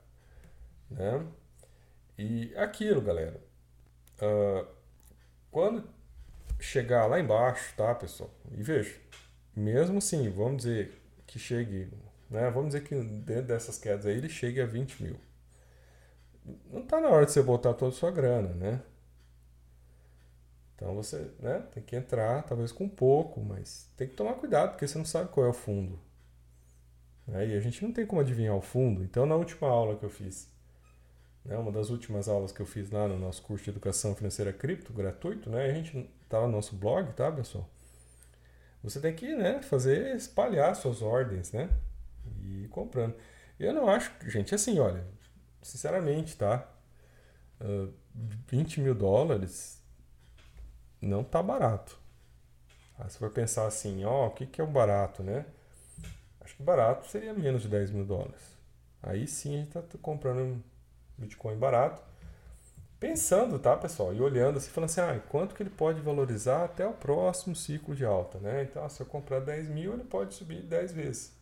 Né? 0.88 1.26
E 2.16 2.54
aquilo, 2.56 3.00
galera. 3.00 3.40
Uh, 4.22 4.68
quando 5.50 5.82
chegar 6.60 7.06
lá 7.06 7.18
embaixo, 7.18 7.74
tá, 7.76 7.92
pessoal? 7.92 8.30
E 8.52 8.62
veja, 8.62 8.94
mesmo 9.56 9.98
assim, 9.98 10.30
vamos 10.30 10.58
dizer 10.58 10.92
que 11.26 11.40
chegue, 11.40 11.90
né? 12.30 12.48
Vamos 12.50 12.68
dizer 12.68 12.84
que 12.84 12.94
dentro 12.94 13.48
dessas 13.48 13.78
quedas 13.78 14.06
aí 14.06 14.16
ele 14.16 14.28
chegue 14.28 14.60
a 14.60 14.66
20 14.66 15.02
mil. 15.02 15.16
Não 16.70 16.86
tá 16.86 17.00
na 17.00 17.08
hora 17.08 17.26
de 17.26 17.32
você 17.32 17.42
botar 17.42 17.74
toda 17.74 17.90
a 17.90 17.98
sua 17.98 18.12
grana, 18.12 18.50
né? 18.50 18.80
Então 20.76 20.94
você 20.94 21.32
né, 21.40 21.66
tem 21.72 21.82
que 21.82 21.96
entrar, 21.96 22.44
talvez 22.44 22.70
com 22.70 22.88
pouco, 22.88 23.40
mas 23.40 23.90
tem 23.96 24.06
que 24.06 24.14
tomar 24.14 24.34
cuidado, 24.34 24.70
porque 24.70 24.86
você 24.86 24.98
não 24.98 25.04
sabe 25.04 25.30
qual 25.30 25.46
é 25.46 25.50
o 25.50 25.52
fundo. 25.52 25.98
Né? 27.26 27.48
E 27.48 27.56
a 27.56 27.60
gente 27.60 27.82
não 27.84 27.92
tem 27.92 28.06
como 28.06 28.20
adivinhar 28.20 28.54
o 28.54 28.60
fundo. 28.60 29.02
Então, 29.02 29.26
na 29.26 29.34
última 29.34 29.68
aula 29.68 29.96
que 29.96 30.04
eu 30.04 30.10
fiz, 30.10 30.48
né, 31.44 31.56
uma 31.56 31.72
das 31.72 31.90
últimas 31.90 32.28
aulas 32.28 32.52
que 32.52 32.60
eu 32.60 32.66
fiz 32.66 32.90
lá 32.90 33.08
no 33.08 33.18
nosso 33.18 33.42
curso 33.42 33.64
de 33.64 33.70
Educação 33.70 34.14
Financeira 34.14 34.52
Cripto, 34.52 34.92
gratuito, 34.92 35.50
né, 35.50 35.66
a 35.66 35.72
gente 35.72 36.10
está 36.22 36.40
no 36.40 36.48
nosso 36.48 36.76
blog, 36.76 37.12
tá, 37.12 37.30
pessoal? 37.30 37.68
Você 38.82 39.00
tem 39.00 39.14
que 39.14 39.34
né, 39.34 39.62
fazer, 39.62 40.14
espalhar 40.14 40.76
suas 40.76 41.00
ordens, 41.00 41.52
né? 41.52 41.70
E 42.42 42.64
ir 42.64 42.68
comprando. 42.68 43.14
Eu 43.58 43.72
não 43.72 43.88
acho, 43.88 44.12
gente, 44.28 44.54
assim, 44.54 44.78
olha, 44.78 45.06
sinceramente, 45.62 46.36
tá? 46.36 46.68
Uh, 47.60 47.92
20 48.46 48.80
mil 48.82 48.94
dólares 48.94 49.82
não 51.00 51.24
tá 51.24 51.42
barato. 51.42 51.98
Aí 52.98 53.08
você 53.08 53.18
vai 53.18 53.30
pensar 53.30 53.66
assim, 53.66 54.04
ó, 54.04 54.28
o 54.28 54.30
que, 54.32 54.46
que 54.46 54.60
é 54.60 54.64
o 54.64 54.66
barato, 54.66 55.22
né? 55.22 55.46
Acho 56.44 56.54
que 56.56 56.62
barato 56.62 57.06
seria 57.08 57.32
menos 57.32 57.62
de 57.62 57.68
10 57.68 57.90
mil 57.90 58.04
dólares. 58.04 58.54
Aí 59.02 59.26
sim 59.26 59.54
a 59.54 59.58
gente 59.58 59.76
está 59.76 59.82
comprando 60.00 60.62
Bitcoin 61.16 61.56
barato. 61.56 62.02
Pensando, 63.00 63.58
tá, 63.58 63.76
pessoal? 63.76 64.14
E 64.14 64.20
olhando 64.20 64.56
assim, 64.56 64.70
falando 64.70 64.90
assim, 64.90 65.00
ah, 65.00 65.20
quanto 65.28 65.54
que 65.54 65.62
ele 65.62 65.70
pode 65.70 66.00
valorizar 66.00 66.64
até 66.64 66.86
o 66.86 66.92
próximo 66.92 67.54
ciclo 67.54 67.94
de 67.94 68.04
alta, 68.04 68.38
né? 68.38 68.62
Então, 68.62 68.88
se 68.88 69.00
eu 69.00 69.06
comprar 69.06 69.40
10 69.40 69.68
mil, 69.68 69.92
ele 69.92 70.04
pode 70.04 70.32
subir 70.32 70.62
10 70.62 70.92
vezes, 70.92 71.32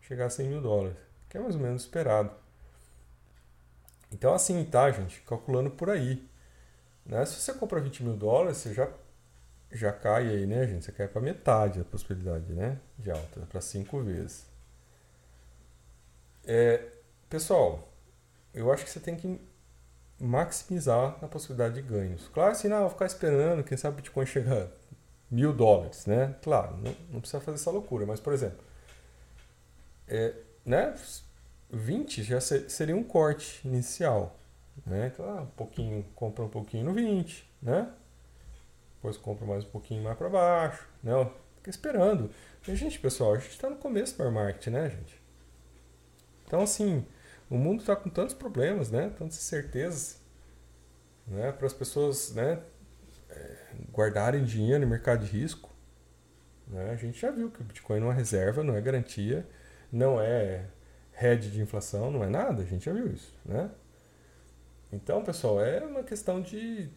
chegar 0.00 0.26
a 0.26 0.30
100 0.30 0.48
mil 0.48 0.62
dólares, 0.62 0.96
que 1.28 1.36
é 1.36 1.40
mais 1.40 1.54
ou 1.56 1.60
menos 1.60 1.82
esperado. 1.82 2.30
Então, 4.10 4.32
assim, 4.32 4.64
tá, 4.64 4.90
gente? 4.90 5.20
Calculando 5.22 5.70
por 5.70 5.90
aí. 5.90 6.26
Né? 7.04 7.24
Se 7.26 7.34
você 7.40 7.52
compra 7.52 7.80
20 7.80 8.02
mil 8.02 8.16
dólares, 8.16 8.56
você 8.58 8.72
já, 8.72 8.88
já 9.70 9.92
cai 9.92 10.28
aí, 10.28 10.46
né, 10.46 10.66
gente? 10.66 10.84
Você 10.84 10.92
cai 10.92 11.06
para 11.06 11.20
metade 11.20 11.80
da 11.80 11.84
possibilidade 11.84 12.52
né, 12.52 12.78
de 12.98 13.10
alta, 13.10 13.40
para 13.42 13.60
5 13.60 14.02
vezes. 14.02 14.49
É, 16.44 16.84
pessoal, 17.28 17.88
eu 18.52 18.72
acho 18.72 18.84
que 18.84 18.90
você 18.90 19.00
tem 19.00 19.16
que 19.16 19.40
maximizar 20.18 21.16
a 21.22 21.28
possibilidade 21.28 21.74
de 21.74 21.82
ganhos. 21.82 22.28
Claro, 22.28 22.52
assim, 22.52 22.68
não, 22.68 22.80
vou 22.80 22.90
ficar 22.90 23.06
esperando, 23.06 23.64
quem 23.64 23.76
sabe 23.76 23.94
o 23.94 23.96
Bitcoin 23.96 24.26
chegar 24.26 24.68
mil 25.30 25.52
dólares, 25.52 26.06
né? 26.06 26.34
Claro, 26.42 26.76
não, 26.76 26.94
não, 27.10 27.20
precisa 27.20 27.40
fazer 27.40 27.56
essa 27.56 27.70
loucura, 27.70 28.04
mas, 28.04 28.20
por 28.20 28.32
exemplo, 28.32 28.58
é, 30.08 30.34
né, 30.64 30.94
20 31.70 32.22
já 32.22 32.40
seria 32.40 32.96
um 32.96 33.04
corte 33.04 33.66
inicial. 33.66 34.36
Né? 34.84 35.10
Então, 35.12 35.28
ah, 35.28 35.42
um 35.42 35.46
pouquinho, 35.46 36.04
compra 36.14 36.44
um 36.44 36.48
pouquinho 36.48 36.84
no 36.84 36.94
20, 36.94 37.48
né? 37.62 37.90
Depois 38.96 39.16
compra 39.16 39.46
mais 39.46 39.64
um 39.64 39.68
pouquinho 39.68 40.02
mais 40.02 40.16
para 40.16 40.28
baixo, 40.28 40.86
né? 41.02 41.12
Fica 41.56 41.70
esperando. 41.70 42.30
E, 42.66 42.74
gente, 42.74 42.98
pessoal, 42.98 43.34
a 43.34 43.38
gente 43.38 43.50
está 43.50 43.68
no 43.68 43.76
começo 43.76 44.16
do 44.16 44.30
market, 44.30 44.66
né, 44.68 44.90
gente? 44.90 45.19
Então, 46.50 46.62
assim, 46.62 47.06
o 47.48 47.56
mundo 47.56 47.78
está 47.78 47.94
com 47.94 48.10
tantos 48.10 48.34
problemas, 48.34 48.90
né? 48.90 49.12
Tantas 49.16 49.36
certezas, 49.36 50.20
né? 51.24 51.52
Para 51.52 51.64
as 51.64 51.72
pessoas, 51.72 52.34
né? 52.34 52.60
É, 53.28 53.56
guardarem 53.92 54.42
dinheiro 54.42 54.80
no 54.80 54.88
mercado 54.88 55.24
de 55.24 55.30
risco. 55.30 55.70
Né? 56.66 56.90
A 56.90 56.96
gente 56.96 57.20
já 57.20 57.30
viu 57.30 57.52
que 57.52 57.60
o 57.60 57.64
Bitcoin 57.64 58.00
não 58.00 58.10
é 58.10 58.14
reserva, 58.16 58.64
não 58.64 58.74
é 58.74 58.80
garantia, 58.80 59.46
não 59.92 60.20
é 60.20 60.66
hedge 61.22 61.50
de 61.50 61.62
inflação, 61.62 62.10
não 62.10 62.24
é 62.24 62.28
nada. 62.28 62.62
A 62.62 62.66
gente 62.66 62.84
já 62.84 62.92
viu 62.92 63.06
isso, 63.06 63.32
né? 63.44 63.70
Então, 64.92 65.22
pessoal, 65.22 65.64
é 65.64 65.86
uma 65.86 66.02
questão 66.02 66.42
de. 66.42 66.90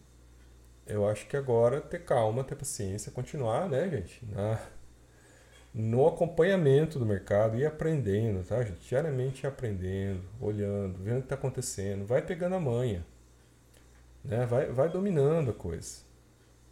Eu 0.84 1.08
acho 1.08 1.28
que 1.28 1.36
agora 1.36 1.80
ter 1.80 2.04
calma, 2.04 2.42
ter 2.42 2.56
paciência, 2.56 3.12
continuar, 3.12 3.68
né, 3.68 3.88
gente? 3.88 4.26
Na, 4.26 4.60
no 5.74 6.06
acompanhamento 6.06 7.00
do 7.00 7.04
mercado 7.04 7.58
e 7.58 7.66
aprendendo, 7.66 8.46
tá, 8.46 8.62
gente? 8.62 8.88
Diariamente 8.88 9.44
aprendendo, 9.44 10.22
olhando, 10.40 10.96
vendo 11.02 11.16
o 11.16 11.20
que 11.20 11.26
está 11.26 11.34
acontecendo, 11.34 12.06
vai 12.06 12.22
pegando 12.22 12.54
a 12.54 12.60
manha, 12.60 13.04
né? 14.24 14.46
Vai, 14.46 14.66
vai 14.66 14.88
dominando 14.88 15.50
a 15.50 15.54
coisa, 15.54 16.02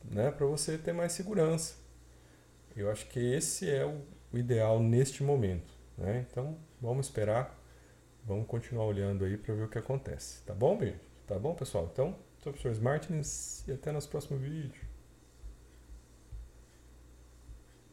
né? 0.08 0.30
Para 0.30 0.46
você 0.46 0.78
ter 0.78 0.92
mais 0.92 1.12
segurança. 1.12 1.74
Eu 2.76 2.90
acho 2.90 3.06
que 3.08 3.18
esse 3.18 3.68
é 3.68 3.84
o, 3.84 4.00
ideal 4.32 4.80
neste 4.80 5.24
momento, 5.24 5.74
né? 5.98 6.24
Então, 6.30 6.56
vamos 6.80 7.06
esperar, 7.06 7.58
vamos 8.24 8.46
continuar 8.46 8.84
olhando 8.86 9.24
aí 9.24 9.36
para 9.36 9.52
ver 9.52 9.64
o 9.64 9.68
que 9.68 9.78
acontece, 9.78 10.42
tá 10.44 10.54
bom, 10.54 10.78
gente? 10.78 11.00
Tá 11.26 11.38
bom, 11.38 11.54
pessoal? 11.54 11.88
Então, 11.92 12.16
sou 12.42 12.52
o 12.52 12.54
professor 12.54 12.80
Martins 12.82 13.66
e 13.66 13.72
até 13.72 13.90
nosso 13.90 14.08
próximo 14.08 14.38
vídeo. 14.38 14.91